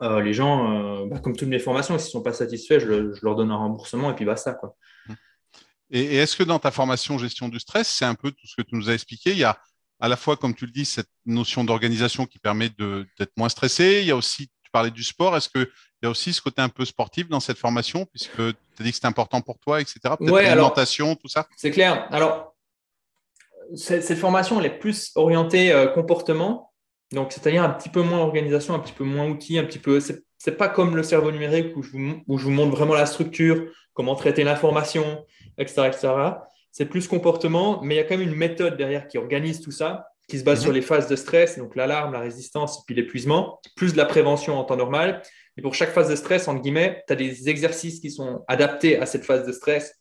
euh, 0.02 0.22
les 0.22 0.34
gens, 0.34 1.04
euh, 1.04 1.06
bah, 1.08 1.20
comme 1.20 1.36
toutes 1.36 1.48
mes 1.48 1.60
formations, 1.60 1.98
s'ils 1.98 2.08
ne 2.08 2.12
sont 2.12 2.22
pas 2.22 2.34
satisfaits, 2.34 2.80
je, 2.80 3.24
leur 3.24 3.36
donne 3.36 3.52
un 3.52 3.58
remboursement, 3.58 4.12
et 4.12 4.16
puis 4.16 4.26
basta. 4.26 4.54
Quoi. 4.54 4.76
Et, 5.92 6.02
et 6.02 6.16
est-ce 6.18 6.36
que 6.36 6.44
dans 6.44 6.60
ta 6.60 6.72
formation 6.72 7.18
gestion 7.18 7.50
du 7.50 7.60
stress, 7.60 7.88
c'est 7.88 8.06
un 8.06 8.16
peu 8.16 8.32
tout 8.32 8.48
ce 8.48 8.56
que 8.56 8.62
tu 8.62 8.76
nous 8.76 8.90
as 8.90 8.94
expliqué 8.94 9.32
Il 9.32 9.38
y 9.38 9.44
a 9.44 9.60
à 10.00 10.08
la 10.08 10.18
fois, 10.18 10.36
comme 10.36 10.54
tu 10.54 10.66
le 10.66 10.72
dis, 10.72 10.86
cette 10.86 11.10
notion 11.26 11.64
d'organisation 11.64 12.26
qui 12.26 12.38
permet 12.40 12.70
d'être 12.70 13.32
moins 13.38 13.50
stressé. 13.50 14.00
Il 14.02 14.08
y 14.08 14.12
a 14.12 14.16
aussi 14.16 14.50
parler 14.76 14.92
du 14.92 15.04
sport. 15.04 15.38
Est-ce 15.38 15.48
qu'il 15.48 15.68
y 16.04 16.06
a 16.06 16.10
aussi 16.10 16.34
ce 16.34 16.42
côté 16.42 16.62
un 16.62 16.70
peu 16.70 16.84
sportif 16.84 17.30
dans 17.30 17.40
cette 17.40 17.58
formation, 17.58 18.06
puisque 18.06 18.36
tu 18.36 18.42
as 18.80 18.84
dit 18.84 18.90
que 18.90 18.96
c'était 18.96 19.08
important 19.08 19.40
pour 19.40 19.58
toi, 19.58 19.80
etc. 19.80 20.00
Peut-être 20.20 20.34
l'alimentation, 20.34 21.16
tout 21.16 21.30
ça? 21.30 21.48
C'est 21.56 21.72
clair. 21.72 22.08
Alors, 22.12 22.56
cette, 23.76 24.18
formation, 24.18 24.60
elle 24.60 24.66
est 24.66 24.80
plus 24.80 25.12
orientée 25.16 25.72
euh, 25.72 25.88
comportement. 25.88 26.74
Donc, 27.14 27.32
c'est-à-dire 27.32 27.64
un 27.64 27.70
petit 27.70 27.90
peu 27.90 28.02
moins 28.02 28.20
organisation, 28.20 28.74
un 28.74 28.80
petit 28.80 28.94
peu 28.94 29.06
moins 29.06 29.28
outils, 29.28 29.58
un 29.58 29.64
petit 29.64 29.80
peu. 29.80 30.02
C'est 30.02 30.25
pas 30.52 30.68
comme 30.68 30.96
le 30.96 31.04
cerveau 31.04 31.32
numérique 31.32 31.76
où 31.76 31.84
je, 31.84 31.92
vous, 31.92 32.22
où 32.28 32.38
je 32.38 32.44
vous 32.46 32.52
montre 32.52 32.76
vraiment 32.76 32.94
la 32.94 33.06
structure, 33.06 33.66
comment 33.94 34.16
traiter 34.16 34.44
l'information, 34.44 35.26
etc., 35.58 35.84
etc. 35.88 36.10
C'est 36.72 36.86
plus 36.86 37.08
comportement, 37.08 37.82
mais 37.82 37.96
il 37.96 37.98
y 37.98 38.02
a 38.02 38.04
quand 38.04 38.18
même 38.18 38.28
une 38.28 38.36
méthode 38.36 38.78
derrière 38.78 39.08
qui 39.08 39.18
organise 39.18 39.62
tout 39.62 39.72
ça 39.72 40.08
qui 40.28 40.40
se 40.40 40.44
base 40.44 40.62
sur 40.62 40.70
mhm. 40.70 40.76
les 40.76 40.82
phases 40.82 41.08
de 41.08 41.16
stress, 41.16 41.58
donc 41.58 41.76
l'alarme, 41.76 42.14
la 42.14 42.20
résistance 42.20 42.80
et 42.80 42.82
puis 42.86 42.96
l'épuisement, 42.96 43.60
plus 43.76 43.94
de 43.94 43.98
la 43.98 44.06
prévention 44.06 44.58
en 44.58 44.64
temps 44.64 44.76
normal. 44.76 45.22
Et 45.58 45.62
pour 45.62 45.76
chaque 45.76 45.92
phase 45.92 46.10
de 46.10 46.16
stress, 46.16 46.48
entre 46.48 46.62
guillemets, 46.62 47.04
tu 47.08 47.14
as 47.14 47.16
des 47.16 47.48
exercices 47.50 48.00
qui 48.00 48.12
sont 48.12 48.44
adaptés 48.48 48.98
à 48.98 49.06
cette 49.06 49.24
phase 49.24 49.46
de 49.46 49.52
stress. 49.52 49.94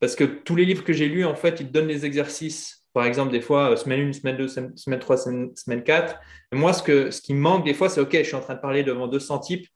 Parce 0.00 0.14
que 0.14 0.24
tous 0.24 0.56
les 0.56 0.64
livres 0.64 0.84
que 0.84 0.92
j'ai 0.92 1.08
lus, 1.08 1.24
en 1.24 1.34
fait, 1.34 1.60
ils 1.60 1.66
te 1.66 1.72
donnent 1.72 1.88
des 1.88 2.06
exercices. 2.06 2.86
Par 2.92 3.04
exemple, 3.04 3.32
des 3.32 3.40
fois, 3.40 3.72
euh, 3.72 3.76
semaine 3.76 4.08
1, 4.08 4.12
semaine 4.12 4.36
2, 4.36 4.48
semaine 4.48 4.98
3, 4.98 5.16
semaine 5.16 5.82
4. 5.82 6.16
Et 6.52 6.56
moi, 6.56 6.72
ce, 6.72 6.82
que, 6.82 7.10
ce 7.10 7.20
qui 7.20 7.34
me 7.34 7.40
manque 7.40 7.64
des 7.64 7.74
fois, 7.74 7.88
c'est 7.88 8.00
OK, 8.00 8.12
je 8.12 8.22
suis 8.22 8.34
en 8.34 8.40
train 8.40 8.54
de 8.54 8.60
parler 8.60 8.84
devant 8.84 9.06
200 9.06 9.38
types. 9.40 9.66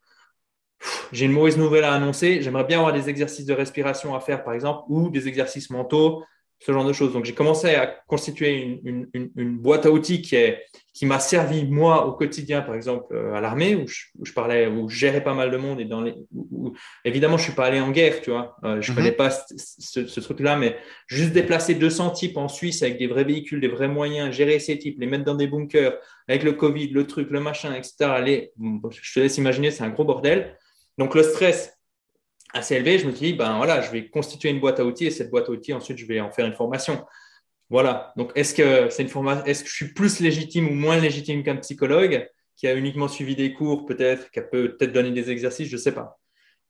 J'ai 1.12 1.26
une 1.26 1.32
mauvaise 1.32 1.56
nouvelle 1.56 1.84
à 1.84 1.92
annoncer. 1.92 2.42
J'aimerais 2.42 2.64
bien 2.64 2.78
avoir 2.78 2.92
des 2.92 3.08
exercices 3.08 3.46
de 3.46 3.54
respiration 3.54 4.14
à 4.14 4.20
faire, 4.20 4.44
par 4.44 4.54
exemple, 4.54 4.84
ou 4.88 5.10
des 5.10 5.28
exercices 5.28 5.70
mentaux 5.70 6.22
ce 6.58 6.72
genre 6.72 6.84
de 6.84 6.92
choses. 6.92 7.12
Donc, 7.12 7.24
j'ai 7.24 7.34
commencé 7.34 7.74
à 7.74 7.86
constituer 8.06 8.80
une, 8.82 9.08
une, 9.12 9.58
boîte 9.58 9.84
à 9.84 9.90
outils 9.90 10.22
qui, 10.22 10.36
est, 10.36 10.64
qui 10.94 11.04
m'a 11.04 11.20
servi, 11.20 11.66
moi, 11.66 12.06
au 12.06 12.12
quotidien, 12.12 12.62
par 12.62 12.74
exemple, 12.74 13.14
euh, 13.14 13.34
à 13.34 13.40
l'armée, 13.40 13.76
où 13.76 13.86
je, 13.86 14.32
parlais, 14.32 14.66
où 14.66 14.88
je 14.88 14.96
gérais 14.96 15.22
pas 15.22 15.34
mal 15.34 15.50
de 15.50 15.56
monde. 15.58 15.80
Et 15.80 15.84
dans 15.84 16.00
les, 16.00 16.14
évidemment, 17.04 17.36
je 17.36 17.44
suis 17.44 17.52
pas 17.52 17.66
allé 17.66 17.80
en 17.80 17.90
guerre, 17.90 18.22
tu 18.22 18.30
vois. 18.30 18.56
Euh, 18.64 18.80
je 18.80 18.90
ne 18.90 18.96
mhm. 18.96 19.02
connais 19.02 19.12
pas 19.12 19.30
ce, 19.30 20.20
truc-là, 20.20 20.56
mais 20.56 20.78
juste 21.06 21.32
déplacer 21.32 21.74
200 21.74 22.10
types 22.10 22.38
en 22.38 22.48
Suisse 22.48 22.82
avec 22.82 22.98
des 22.98 23.06
vrais 23.06 23.24
véhicules, 23.24 23.60
des 23.60 23.68
vrais 23.68 23.88
moyens, 23.88 24.34
gérer 24.34 24.58
ces 24.58 24.78
types, 24.78 24.98
les 24.98 25.06
mettre 25.06 25.24
dans 25.24 25.34
des 25.34 25.48
bunkers, 25.48 25.98
avec 26.26 26.42
le 26.42 26.52
Covid, 26.52 26.88
le 26.88 27.06
truc, 27.06 27.30
le 27.30 27.40
machin, 27.40 27.74
etc. 27.74 27.94
je 28.58 29.12
te 29.14 29.20
laisse 29.20 29.36
imaginer, 29.36 29.70
c'est 29.70 29.84
un 29.84 29.90
gros 29.90 30.04
bordel. 30.04 30.56
Donc, 30.98 31.14
le 31.14 31.22
stress, 31.22 31.76
assez 32.52 32.76
élevé, 32.76 32.98
je 32.98 33.06
me 33.06 33.12
suis 33.12 33.32
dit, 33.32 33.32
ben 33.34 33.56
voilà, 33.56 33.80
je 33.80 33.90
vais 33.90 34.08
constituer 34.08 34.50
une 34.50 34.60
boîte 34.60 34.80
à 34.80 34.84
outils 34.84 35.06
et 35.06 35.10
cette 35.10 35.30
boîte 35.30 35.48
à 35.48 35.52
outils, 35.52 35.72
ensuite, 35.72 35.98
je 35.98 36.06
vais 36.06 36.20
en 36.20 36.30
faire 36.30 36.46
une 36.46 36.54
formation. 36.54 37.04
Voilà. 37.68 38.12
Donc, 38.16 38.32
est-ce 38.34 38.54
que 38.54 38.88
c'est 38.90 39.02
une 39.02 39.08
formation, 39.08 39.44
est-ce 39.44 39.64
que 39.64 39.70
je 39.70 39.74
suis 39.74 39.92
plus 39.92 40.20
légitime 40.20 40.68
ou 40.68 40.74
moins 40.74 40.98
légitime 40.98 41.42
qu'un 41.42 41.56
psychologue 41.56 42.28
qui 42.56 42.66
a 42.66 42.74
uniquement 42.74 43.08
suivi 43.08 43.36
des 43.36 43.52
cours, 43.52 43.84
peut-être, 43.84 44.30
qui 44.30 44.38
a 44.38 44.42
peut-être 44.42 44.92
donné 44.92 45.10
des 45.10 45.30
exercices, 45.30 45.68
je 45.68 45.76
ne 45.76 45.80
sais 45.80 45.92
pas. 45.92 46.18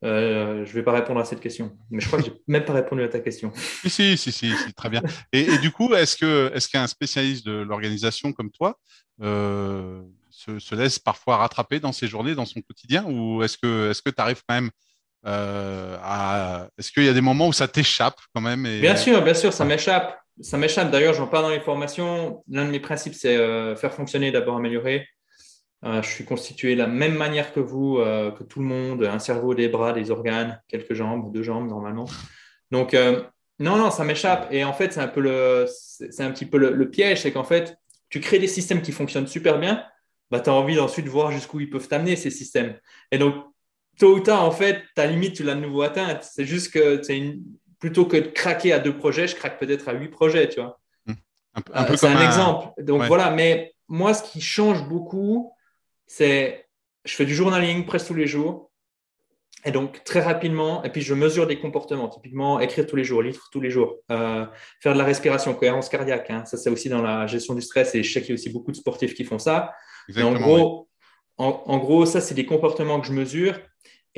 Euh, 0.05 0.65
je 0.65 0.71
ne 0.71 0.75
vais 0.75 0.83
pas 0.83 0.93
répondre 0.93 1.21
à 1.21 1.25
cette 1.25 1.41
question. 1.41 1.77
Mais 1.91 2.01
je 2.01 2.07
crois 2.07 2.19
que 2.19 2.27
je 2.27 2.31
n'ai 2.31 2.37
même 2.49 2.65
pas 2.65 2.75
répondu 2.75 3.03
à 3.03 3.09
ta 3.09 3.21
question. 3.21 3.53
Si, 3.87 4.17
si, 4.17 4.33
si, 4.33 4.53
très 4.77 4.91
bien. 4.91 5.03
Et, 5.33 5.59
du 5.59 5.71
coup, 5.71 5.95
est-ce 5.95 6.69
qu'un 6.69 6.87
spécialiste 6.87 7.47
de 7.47 7.53
l'organisation 7.53 8.33
comme 8.33 8.51
toi 8.51 8.79
euh, 9.23 10.03
se, 10.37 10.59
se, 10.59 10.75
laisse 10.75 10.99
parfois 10.99 11.39
rattraper 11.39 11.81
dans 11.81 11.93
ses 11.93 12.07
journées, 12.07 12.35
dans 12.35 12.47
son 12.47 12.61
quotidien, 12.61 13.05
ou 13.05 13.43
est-ce 13.43 13.57
que 13.59 14.11
tu 14.11 14.15
arrives 14.19 14.43
quand 14.47 14.55
même 14.55 14.71
euh, 15.27 16.67
est-ce 16.79 16.93
qu'il 16.93 17.05
y 17.05 17.09
a 17.09 17.13
des 17.13 17.21
moments 17.21 17.49
où 17.49 17.53
ça 17.53 17.67
t'échappe 17.67 18.19
quand 18.35 18.41
même 18.41 18.63
Bien 18.81 18.97
sûr, 18.97 19.23
bien 19.23 19.35
sûr, 19.35 19.53
ça 19.53 19.65
m'échappe. 19.65 20.19
Ça 20.41 20.59
m'échappe. 20.59 20.91
D'ailleurs, 20.91 21.15
j'en 21.15 21.27
parle 21.27 21.45
dans 21.45 21.51
les 21.51 21.61
formations. 21.61 22.45
L'un 22.49 22.67
de 22.67 22.71
mes 22.71 22.81
principes, 22.81 23.15
c'est 23.15 23.37
euh, 23.37 23.75
faire 23.75 23.93
fonctionner, 23.93 24.31
d'abord 24.31 24.57
améliorer. 24.57 25.09
Euh, 25.85 26.03
je 26.03 26.09
suis 26.09 26.25
constitué 26.25 26.75
de 26.75 26.79
la 26.79 26.87
même 26.87 27.15
manière 27.15 27.53
que 27.53 27.61
vous, 27.61 27.97
que 27.97 28.45
tout 28.45 28.61
le 28.61 28.67
monde, 28.67 29.05
un 29.05 29.19
cerveau, 29.19 29.55
des 29.55 29.69
bras, 29.69 29.93
des 29.93 30.11
organes, 30.11 30.61
quelques 30.69 30.95
jambes, 30.95 31.33
deux 31.33 31.43
jambes 31.43 31.69
normalement. 31.69 32.07
Donc, 32.71 32.95
non, 33.59 33.77
non, 33.77 33.91
ça 33.91 34.05
m'échappe. 34.05 34.49
Et 34.53 34.65
en 34.65 34.73
fait, 34.73 34.93
c'est 34.93 35.01
un 35.01 35.07
un 35.07 36.31
petit 36.31 36.47
peu 36.47 36.59
le, 36.59 36.91
piège, 36.91 37.23
c'est 37.23 37.33
qu'en 37.33 37.45
fait, 37.45 37.77
tu 38.09 38.21
crées 38.21 38.39
des 38.39 38.49
systèmes 38.49 38.83
qui 38.83 38.93
fonctionnent 38.93 39.27
super 39.27 39.59
bien, 39.59 39.85
bah, 40.31 40.41
tu 40.41 40.51
as 40.51 40.53
envie 40.53 40.79
ensuite 40.79 41.07
de 41.07 41.11
voir 41.11 41.31
jusqu'où 41.31 41.61
ils 41.61 41.71
peuvent 41.71 41.89
t'amener 41.89 42.17
ces 42.17 42.31
systèmes. 42.31 42.79
Et 43.11 43.19
donc, 43.19 43.35
tôt 43.99 44.15
ou 44.17 44.21
tard, 44.21 44.45
en 44.45 44.51
fait, 44.51 44.83
ta 44.95 45.07
limite, 45.07 45.35
tu 45.35 45.43
l'as 45.43 45.55
de 45.55 45.61
nouveau 45.61 45.83
atteinte. 45.83 46.23
C'est 46.23 46.45
juste 46.45 46.73
que 46.73 47.01
une... 47.13 47.43
plutôt 47.79 48.07
que 48.07 48.17
de 48.17 48.29
craquer 48.29 48.73
à 48.73 48.79
deux 48.79 48.97
projets, 48.97 49.29
je 49.29 49.37
craque 49.37 49.59
peut-être 49.59 49.89
à 49.89 49.93
huit 49.93 50.09
projets, 50.09 50.49
tu 50.49 50.61
vois. 50.61 50.81
Mmh. 51.07 51.13
Un, 51.73 51.85
peu 51.85 51.97
c'est 51.97 52.09
un, 52.09 52.25
exemple. 52.25 52.83
Donc 52.83 53.03
voilà, 53.05 53.31
mais 53.31 53.75
moi, 53.89 54.15
ce 54.15 54.23
qui 54.31 54.41
change 54.41 54.87
beaucoup, 54.89 55.53
c'est 56.07 56.67
je 57.05 57.15
fais 57.15 57.25
du 57.25 57.35
journaling 57.35 57.87
presque 57.87 58.09
tous 58.09 58.15
les 58.15 58.27
jours. 58.27 58.71
Et 59.65 59.73
donc, 59.73 60.05
très 60.05 60.21
rapidement, 60.21 60.85
et 60.85 60.91
puis 60.91 61.03
je 61.03 61.13
mesure 61.13 61.47
des 61.47 61.59
comportements, 61.59 62.09
typiquement 62.09 62.61
écrire 62.61 62.87
tous 62.87 62.95
les 62.95 63.03
jours, 63.03 63.21
lire 63.21 63.37
tous 63.51 63.61
les 63.61 63.71
jours, 63.71 63.97
euh, 64.13 64.47
faire 64.81 64.93
de 64.93 64.99
la 64.99 65.05
respiration, 65.05 65.55
cohérence 65.55 65.89
cardiaque. 65.89 66.31
Hein. 66.31 66.45
ça, 66.45 66.57
c'est 66.57 66.71
aussi 66.71 66.89
dans 66.89 67.03
la 67.03 67.27
gestion 67.27 67.55
du 67.55 67.63
stress 67.63 67.95
et 67.97 68.03
je 68.05 68.13
sais 68.13 68.21
qu'il 68.21 68.29
y 68.29 68.33
a 68.33 68.35
aussi 68.35 68.51
beaucoup 68.51 68.71
de 68.71 68.77
sportifs 68.77 69.15
qui 69.15 69.25
font 69.25 69.41
ça. 69.41 69.73
En 70.19 70.35
gros, 70.35 70.89
en, 71.39 71.79
gros, 71.79 72.07
ça, 72.07 72.21
c'est 72.21 72.35
des 72.35 72.47
comportements 72.47 73.01
que 73.01 73.07
je 73.07 73.13
mesure. 73.13 73.59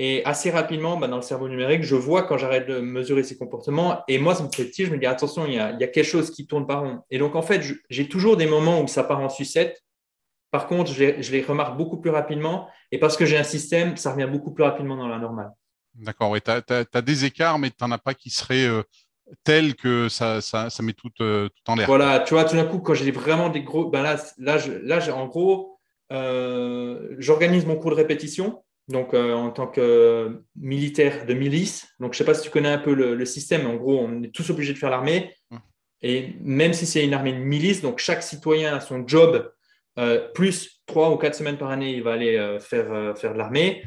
Et 0.01 0.25
assez 0.25 0.51
rapidement, 0.51 0.97
bah, 0.97 1.09
dans 1.09 1.17
le 1.17 1.23
cerveau 1.23 1.49
numérique, 1.49 1.83
je 1.83 1.97
vois 1.97 2.23
quand 2.23 2.39
j'arrête 2.39 2.69
de 2.69 2.79
mesurer 2.79 3.25
ces 3.25 3.37
comportements. 3.37 4.05
Et 4.07 4.19
moi, 4.19 4.37
ça 4.37 4.45
me 4.45 4.49
fait 4.55 4.65
petit, 4.65 4.85
je 4.85 4.93
me 4.93 4.99
dis, 4.99 5.07
attention, 5.07 5.45
il 5.45 5.55
y, 5.55 5.59
a, 5.59 5.73
il 5.73 5.81
y 5.81 5.85
a 5.85 5.89
quelque 5.89 6.07
chose 6.07 6.31
qui 6.31 6.47
tourne 6.47 6.67
pas 6.67 6.77
rond. 6.77 7.01
Et 7.11 7.19
donc, 7.19 7.35
en 7.35 7.43
fait, 7.43 7.63
j'ai 7.91 8.09
toujours 8.09 8.37
des 8.37 8.47
moments 8.47 8.81
où 8.81 8.87
ça 8.87 9.03
part 9.03 9.19
en 9.19 9.29
sucette 9.29 9.83
par 10.51 10.67
contre, 10.67 10.93
je 10.93 11.33
les, 11.33 11.43
remarque 11.43 11.77
beaucoup 11.77 11.99
plus 11.99 12.11
rapidement 12.11 12.69
et 12.91 12.99
parce 12.99 13.17
que 13.17 13.27
j'ai 13.27 13.37
un 13.37 13.45
système, 13.45 13.97
ça 13.97 14.13
revient 14.13 14.29
beaucoup 14.31 14.53
plus 14.53 14.65
rapidement 14.65 14.97
dans 14.97 15.09
la 15.09 15.19
normale. 15.19 15.51
D'accord, 15.95 16.31
oui, 16.31 16.41
tu 16.41 16.51
as, 16.51 17.03
des 17.03 17.25
écarts, 17.25 17.59
mais 17.59 17.71
tu 17.71 17.77
n'en 17.83 17.91
as 17.91 17.99
pas 17.99 18.15
qui 18.15 18.31
seraient 18.31 18.67
euh, 18.67 18.83
tels 19.45 19.75
que 19.75 20.09
ça, 20.09 20.41
ça, 20.41 20.71
met 20.81 20.95
tout, 20.95 21.11
euh, 21.21 21.49
tout 21.49 21.71
en 21.71 21.75
l'air. 21.75 21.87
Voilà, 21.87 22.21
tu 22.21 22.35
vois, 22.35 22.45
tout 22.45 22.57
d'un 22.57 22.65
coup, 22.65 22.79
quand 22.79 22.95
j'ai 22.95 23.11
vraiment 23.11 23.51
des 23.51 23.63
gros. 23.63 23.91
Ben 23.91 24.03
là, 24.03 24.17
là, 24.39 24.59
là 24.83 25.15
en 25.15 25.27
gros, 25.27 25.78
euh, 26.13 27.15
j'organise 27.19 27.67
mon 27.67 27.77
cours 27.77 27.91
de 27.91 27.97
répétition, 27.97 28.63
donc 28.89 29.13
en 29.15 29.51
tant 29.51 29.67
que 29.67 30.43
militaire 30.57 31.27
de 31.27 31.35
milice. 31.35 31.89
Donc, 32.01 32.15
je 32.15 32.17
ne 32.17 32.25
sais 32.25 32.25
pas 32.25 32.35
si 32.35 32.43
tu 32.43 32.51
connais 32.51 32.71
un 32.71 32.79
peu 32.79 32.95
le, 32.95 33.25
système, 33.27 33.63
mais 33.63 33.69
en 33.69 33.77
gros, 33.77 34.01
on 34.01 34.23
est 34.23 34.35
tous 34.35 34.49
obligés 34.51 34.73
de 34.73 34.79
faire 34.79 34.91
l'armée. 34.91 35.35
Et 36.01 36.35
même 36.41 36.73
si 36.73 36.87
c'est 36.87 37.05
une 37.05 37.15
armée 37.15 37.33
de 37.33 37.39
milice, 37.39 37.83
donc 37.83 37.99
chaque 37.99 38.23
citoyen 38.23 38.77
a 38.77 38.81
son 38.81 39.07
job 39.07 39.51
euh, 39.99 40.29
plus 40.33 40.81
trois 40.87 41.11
ou 41.11 41.17
quatre 41.17 41.35
semaines 41.35 41.59
par 41.59 41.71
année, 41.71 41.97
il 41.97 42.03
va 42.03 42.13
aller 42.13 42.37
euh, 42.37 42.61
faire, 42.61 42.93
euh, 42.93 43.15
faire 43.15 43.33
de 43.33 43.39
l'armée. 43.39 43.83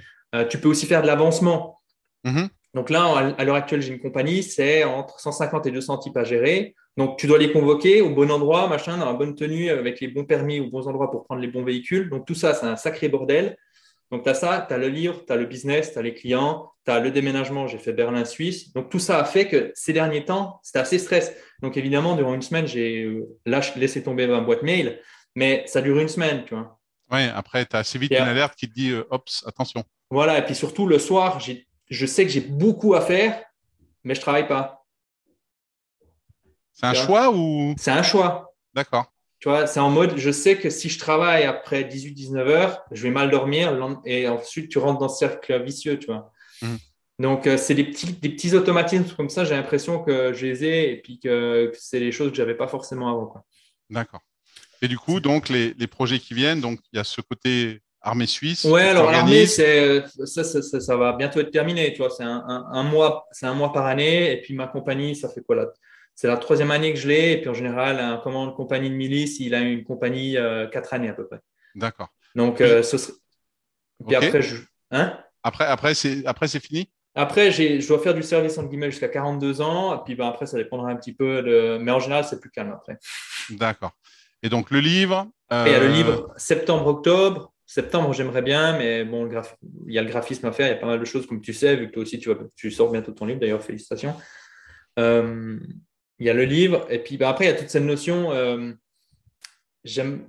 tu 0.50 0.60
peux 0.60 0.70
aussi 0.70 0.86
faire 0.86 1.02
de 1.02 1.08
l'avancement. 1.08 1.82
Mm-hmm. 2.26 2.50
Donc 2.74 2.90
là, 2.90 3.34
à 3.38 3.44
l'heure 3.44 3.56
actuelle, 3.56 3.82
j'ai 3.82 3.94
une 3.94 4.00
compagnie, 4.00 4.44
c'est 4.44 4.84
entre 4.84 5.20
150 5.20 5.66
et 5.66 5.72
200 5.72 5.98
types 5.98 6.18
à 6.18 6.24
gérer. 6.24 6.76
Donc, 6.98 7.18
tu 7.18 7.28
dois 7.28 7.38
les 7.38 7.52
convoquer 7.52 8.02
au 8.02 8.10
bon 8.10 8.32
endroit, 8.32 8.68
machin, 8.68 8.98
dans 8.98 9.06
la 9.06 9.14
bonne 9.14 9.36
tenue, 9.36 9.70
avec 9.70 10.00
les 10.00 10.08
bons 10.08 10.26
permis, 10.26 10.60
aux 10.60 10.70
bons 10.70 10.88
endroits 10.88 11.12
pour 11.12 11.26
prendre 11.26 11.42
les 11.42 11.48
bons 11.48 11.64
véhicules. 11.64 12.10
Donc, 12.10 12.26
tout 12.26 12.36
ça, 12.36 12.54
c'est 12.54 12.66
un 12.66 12.76
sacré 12.76 13.08
bordel. 13.10 13.58
Donc, 14.12 14.24
tu 14.24 14.30
as 14.30 14.34
ça, 14.34 14.66
tu 14.68 14.74
as 14.74 14.78
le 14.78 14.88
livre, 14.88 15.24
tu 15.26 15.32
as 15.32 15.38
le 15.38 15.46
business, 15.46 15.94
tu 15.94 16.00
as 16.00 16.02
les 16.02 16.14
clients, 16.14 16.72
tu 16.86 16.92
as 16.92 17.00
le 17.00 17.12
déménagement. 17.12 17.68
J'ai 17.68 17.78
fait 17.78 17.94
Berlin-Suisse. 17.94 18.74
Donc, 18.74 18.90
tout 18.90 19.00
ça 19.00 19.20
a 19.20 19.26
fait 19.26 19.48
que 19.48 19.72
ces 19.74 19.94
derniers 19.94 20.26
temps, 20.26 20.60
c'était 20.64 20.80
assez 20.80 21.00
stress. 21.00 21.34
Donc, 21.62 21.78
évidemment, 21.78 22.16
durant 22.16 22.34
une 22.34 22.42
semaine, 22.42 22.68
j'ai 22.68 23.22
laissé 23.76 24.04
tomber 24.04 24.28
ma 24.28 24.42
boîte 24.42 24.64
mail 24.64 25.00
mais 25.36 25.64
ça 25.68 25.82
dure 25.82 26.00
une 26.00 26.08
semaine, 26.08 26.44
tu 26.46 26.56
vois. 26.56 26.80
Oui, 27.12 27.24
après, 27.34 27.66
tu 27.66 27.76
as 27.76 27.80
assez 27.80 28.00
vite 28.00 28.12
une 28.12 28.18
alerte 28.20 28.56
qui 28.56 28.70
te 28.70 28.74
dit 28.74 28.92
euh, 28.92 29.04
Ops, 29.10 29.44
attention. 29.46 29.84
Voilà, 30.10 30.38
et 30.40 30.46
puis 30.46 30.56
surtout 30.56 30.88
le 30.88 31.00
soir, 31.00 31.40
je 31.92 32.06
sais 32.08 32.26
que 32.26 32.32
j'ai 32.32 32.42
beaucoup 32.42 32.96
à 32.96 33.02
faire, 33.02 33.44
mais 34.04 34.16
je 34.16 34.20
ne 34.20 34.24
travaille 34.24 34.48
pas. 34.48 34.88
C'est 36.74 36.88
un 36.88 36.94
choix 36.96 37.32
ou? 37.32 37.76
C'est 37.78 37.92
un 37.92 38.02
choix. 38.02 38.56
D'accord. 38.74 39.12
Tu 39.40 39.50
vois, 39.50 39.68
c'est 39.68 39.80
en 39.80 39.90
mode, 39.90 40.18
je 40.18 40.32
sais 40.32 40.58
que 40.58 40.70
si 40.70 40.88
je 40.88 40.98
travaille 40.98 41.44
après 41.44 41.84
18-19 41.84 42.38
heures, 42.48 42.84
je 42.92 43.04
vais 43.04 43.10
mal 43.10 43.30
dormir 43.30 43.76
et 44.06 44.28
ensuite 44.28 44.70
tu 44.70 44.78
rentres 44.78 45.00
dans 45.00 45.10
ce 45.10 45.18
cercle 45.18 45.64
vicieux, 45.64 46.00
tu 46.00 46.08
vois. 46.08 46.32
Mmh. 46.62 46.76
Donc, 47.20 47.46
euh, 47.46 47.58
c'est 47.58 47.76
des 47.76 47.84
petits, 47.84 48.14
des 48.14 48.30
petits 48.30 48.56
automatismes 48.56 49.16
comme 49.16 49.30
ça, 49.30 49.44
j'ai 49.44 49.56
l'impression 49.56 50.04
que 50.04 50.34
je 50.34 50.46
les 50.46 50.64
ai 50.64 50.92
et 50.92 50.98
puis 50.98 51.20
que, 51.20 51.72
c'est 51.78 52.00
des 52.00 52.12
choses 52.12 52.32
que 52.32 52.38
je 52.38 52.42
n'avais 52.42 52.56
pas 52.56 52.68
forcément 52.68 53.10
avant. 53.10 53.46
D'accord. 53.90 54.22
Et 54.82 54.88
du 54.88 54.98
coup, 54.98 55.20
donc, 55.20 55.50
les, 55.50 55.88
projets 55.88 56.20
qui 56.20 56.34
viennent, 56.34 56.62
donc, 56.62 56.80
il 56.92 56.98
y 56.98 57.00
a 57.00 57.04
ce 57.04 57.22
côté 57.22 57.82
armée 58.02 58.26
suisse. 58.26 58.64
Ouais, 58.66 58.90
alors 58.90 59.12
l'armée, 59.12 59.46
c'est 59.46 60.04
ça, 60.26 60.44
ça, 60.44 60.96
va 60.96 61.14
bientôt 61.14 61.40
être 61.40 61.52
terminé. 61.52 61.94
Tu 61.94 62.00
vois, 62.00 62.10
c'est 62.10 62.24
un, 62.24 62.84
mois, 62.84 63.28
c'est 63.32 63.46
un 63.46 63.54
mois 63.54 63.72
par 63.72 63.86
année. 63.86 64.32
Et 64.32 64.42
puis 64.42 64.54
ma 64.54 64.68
compagnie, 64.68 65.16
ça 65.16 65.30
fait 65.30 65.42
quoi 65.42 65.56
là 65.56 65.68
C'est 66.16 66.28
la 66.28 66.38
troisième 66.38 66.72
année 66.72 66.94
que 66.94 67.00
je 67.00 67.08
l'ai. 67.08 67.34
Et 67.34 67.42
puis 67.42 67.50
en 67.50 67.54
général, 67.54 68.00
un 68.00 68.18
commande 68.18 68.56
compagnie 68.56 68.90
de 68.90 68.96
milice, 68.96 69.40
il 69.40 69.54
a 69.54 69.60
une 69.60 69.84
compagnie 69.84 70.38
euh, 70.38 70.68
quatre 70.68 70.94
années 70.94 71.10
à 71.10 71.14
peu 71.14 71.28
près. 71.28 71.40
D'accord. 71.76 72.10
Donc, 72.36 72.62
euh, 72.62 72.84
ce 72.84 72.98
serait... 72.98 73.14
puis 74.08 74.16
après, 74.16 74.42
je... 74.42 74.56
hein? 74.92 75.18
Après, 75.44 75.66
après, 75.66 75.94
c'est 75.94 76.26
après 76.26 76.48
c'est 76.48 76.60
fini? 76.60 76.90
Après, 77.14 77.52
je 77.52 77.86
dois 77.88 78.00
faire 78.00 78.14
du 78.14 78.24
service 78.24 78.58
entre 78.58 78.70
guillemets 78.70 78.90
jusqu'à 78.90 79.10
42 79.10 79.62
ans. 79.62 79.96
Et 79.96 80.04
puis 80.06 80.16
ben, 80.16 80.28
après, 80.28 80.46
ça 80.46 80.58
dépendra 80.58 80.90
un 80.90 80.96
petit 80.96 81.14
peu 81.14 81.42
de. 81.44 81.78
Mais 81.82 81.92
en 81.92 82.00
général, 82.00 82.24
c'est 82.24 82.40
plus 82.40 82.52
calme 82.52 82.72
après. 82.72 82.98
D'accord. 83.50 83.92
Et 84.44 84.50
donc 84.50 84.72
le 84.72 84.80
livre. 84.80 85.28
il 85.52 85.72
y 85.72 85.76
a 85.76 85.80
le 85.80 85.86
euh, 85.86 85.90
livre 85.90 86.34
septembre-octobre. 86.38 87.52
Septembre, 87.74 88.12
j'aimerais 88.12 88.42
bien, 88.42 88.78
mais 88.78 89.06
bon, 89.06 89.30
il 89.88 89.94
y 89.94 89.98
a 89.98 90.02
le 90.02 90.10
graphisme 90.10 90.46
à 90.46 90.52
faire, 90.52 90.68
il 90.68 90.72
y 90.72 90.74
a 90.74 90.78
pas 90.78 90.88
mal 90.88 91.00
de 91.00 91.06
choses, 91.06 91.26
comme 91.26 91.40
tu 91.40 91.54
sais, 91.54 91.78
vu 91.78 91.88
que 91.88 91.94
toi 91.94 92.04
aussi, 92.04 92.20
tu, 92.20 92.28
vas... 92.28 92.36
tu 92.58 92.70
sors 92.70 92.92
bientôt 92.92 93.14
ton 93.14 93.26
livre, 93.26 93.40
d'ailleurs, 93.40 93.64
félicitations. 93.64 94.14
Euh, 95.00 95.58
il 96.20 96.26
y 96.26 96.30
a 96.30 96.34
le 96.34 96.44
livre, 96.44 96.86
et 96.90 97.00
puis 97.00 97.16
bah, 97.16 97.30
après, 97.30 97.46
il 97.46 97.48
y 97.48 97.52
a 97.52 97.54
toute 97.54 97.70
cette 97.70 97.84
notion. 97.84 98.30
Euh, 98.34 98.74
j'aime, 99.86 100.28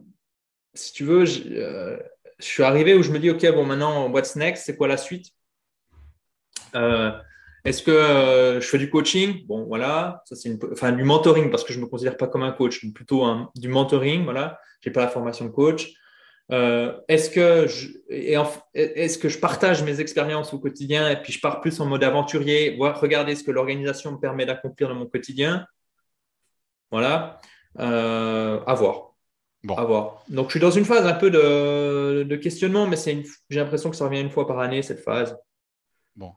si 0.72 0.92
tu 0.92 1.02
veux, 1.02 1.24
je, 1.24 1.98
suis 2.38 2.62
arrivé 2.62 2.94
où 2.94 3.02
je 3.02 3.10
me 3.10 3.18
dis, 3.18 3.30
OK, 3.30 3.44
bon, 3.52 3.66
maintenant, 3.66 4.08
what's 4.08 4.36
next 4.36 4.64
C'est 4.64 4.76
quoi 4.76 4.86
la 4.86 4.96
suite? 4.96 5.32
Est-ce 6.74 7.82
que 7.82 7.90
euh, 7.90 8.60
je 8.60 8.68
fais 8.68 8.78
du 8.78 8.88
coaching? 8.88 9.44
Bon, 9.46 9.64
voilà, 9.64 10.22
ça 10.26 10.36
c'est 10.36 10.56
enfin 10.70 10.92
du 10.92 11.02
mentoring 11.02 11.50
parce 11.50 11.64
que 11.64 11.72
je 11.72 11.80
ne 11.80 11.84
me 11.86 11.88
considère 11.88 12.16
pas 12.16 12.28
comme 12.28 12.44
un 12.44 12.52
coach, 12.52 12.86
plutôt 12.94 13.26
du 13.56 13.66
mentoring. 13.66 14.22
Voilà, 14.22 14.60
j'ai 14.80 14.92
pas 14.92 15.00
la 15.00 15.08
formation 15.08 15.44
de 15.44 15.50
coach. 15.50 15.92
Euh, 16.50 17.00
est-ce 17.08 17.30
que 17.30 17.66
je... 17.66 17.88
est-ce 18.74 19.16
que 19.16 19.28
je 19.28 19.38
partage 19.38 19.82
mes 19.84 20.00
expériences 20.00 20.52
au 20.52 20.58
quotidien 20.58 21.08
et 21.08 21.22
puis 21.22 21.32
je 21.32 21.40
pars 21.40 21.60
plus 21.60 21.80
en 21.80 21.86
mode 21.86 22.04
aventurier, 22.04 22.76
voir 22.76 23.00
regarder 23.00 23.36
ce 23.36 23.44
que 23.44 23.50
l'organisation 23.50 24.12
me 24.12 24.18
permet 24.18 24.44
d'accomplir 24.44 24.88
dans 24.88 24.96
mon 24.96 25.06
quotidien? 25.06 25.66
Voilà, 26.90 27.40
euh, 27.78 28.60
à 28.66 28.74
voir. 28.74 29.14
Bon. 29.62 29.76
À 29.76 29.84
voir. 29.84 30.24
Donc 30.28 30.48
je 30.48 30.52
suis 30.52 30.60
dans 30.60 30.72
une 30.72 30.84
phase 30.84 31.06
un 31.06 31.14
peu 31.14 31.30
de, 31.30 32.24
de 32.24 32.36
questionnement, 32.36 32.86
mais 32.86 32.96
c'est 32.96 33.22
j'ai 33.48 33.60
l'impression 33.60 33.88
que 33.88 33.96
ça 33.96 34.04
revient 34.04 34.20
une 34.20 34.30
fois 34.30 34.46
par 34.46 34.58
année 34.58 34.82
cette 34.82 35.02
phase. 35.02 35.38
Bon, 36.16 36.34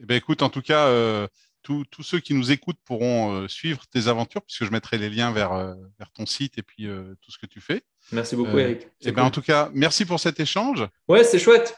eh 0.00 0.04
ben, 0.04 0.16
écoute, 0.16 0.42
en 0.42 0.50
tout 0.50 0.62
cas, 0.62 0.86
euh, 0.86 1.26
tous 1.62 2.02
ceux 2.02 2.20
qui 2.20 2.34
nous 2.34 2.52
écoutent 2.52 2.78
pourront 2.84 3.48
suivre 3.48 3.84
tes 3.88 4.06
aventures, 4.06 4.42
puisque 4.42 4.64
je 4.64 4.70
mettrai 4.70 4.98
les 4.98 5.10
liens 5.10 5.32
vers, 5.32 5.74
vers 5.98 6.12
ton 6.12 6.26
site 6.26 6.58
et 6.58 6.62
puis 6.62 6.86
tout 7.20 7.32
ce 7.32 7.38
que 7.38 7.46
tu 7.46 7.60
fais. 7.60 7.82
Merci 8.12 8.36
beaucoup, 8.36 8.58
Eric. 8.58 8.88
Eh 9.00 9.12
ben, 9.12 9.24
en 9.24 9.30
tout 9.30 9.42
cas, 9.42 9.70
merci 9.72 10.04
pour 10.04 10.20
cet 10.20 10.40
échange. 10.40 10.86
Ouais, 11.08 11.24
c'est 11.24 11.38
chouette. 11.38 11.76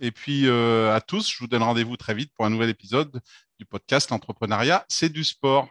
Et 0.00 0.10
puis 0.10 0.48
à 0.48 1.00
tous, 1.06 1.30
je 1.30 1.38
vous 1.38 1.46
donne 1.46 1.62
rendez-vous 1.62 1.96
très 1.96 2.14
vite 2.14 2.32
pour 2.34 2.46
un 2.46 2.50
nouvel 2.50 2.70
épisode 2.70 3.20
du 3.58 3.66
podcast 3.66 4.10
L'entrepreneuriat, 4.10 4.84
c'est 4.88 5.10
du 5.10 5.24
sport. 5.24 5.68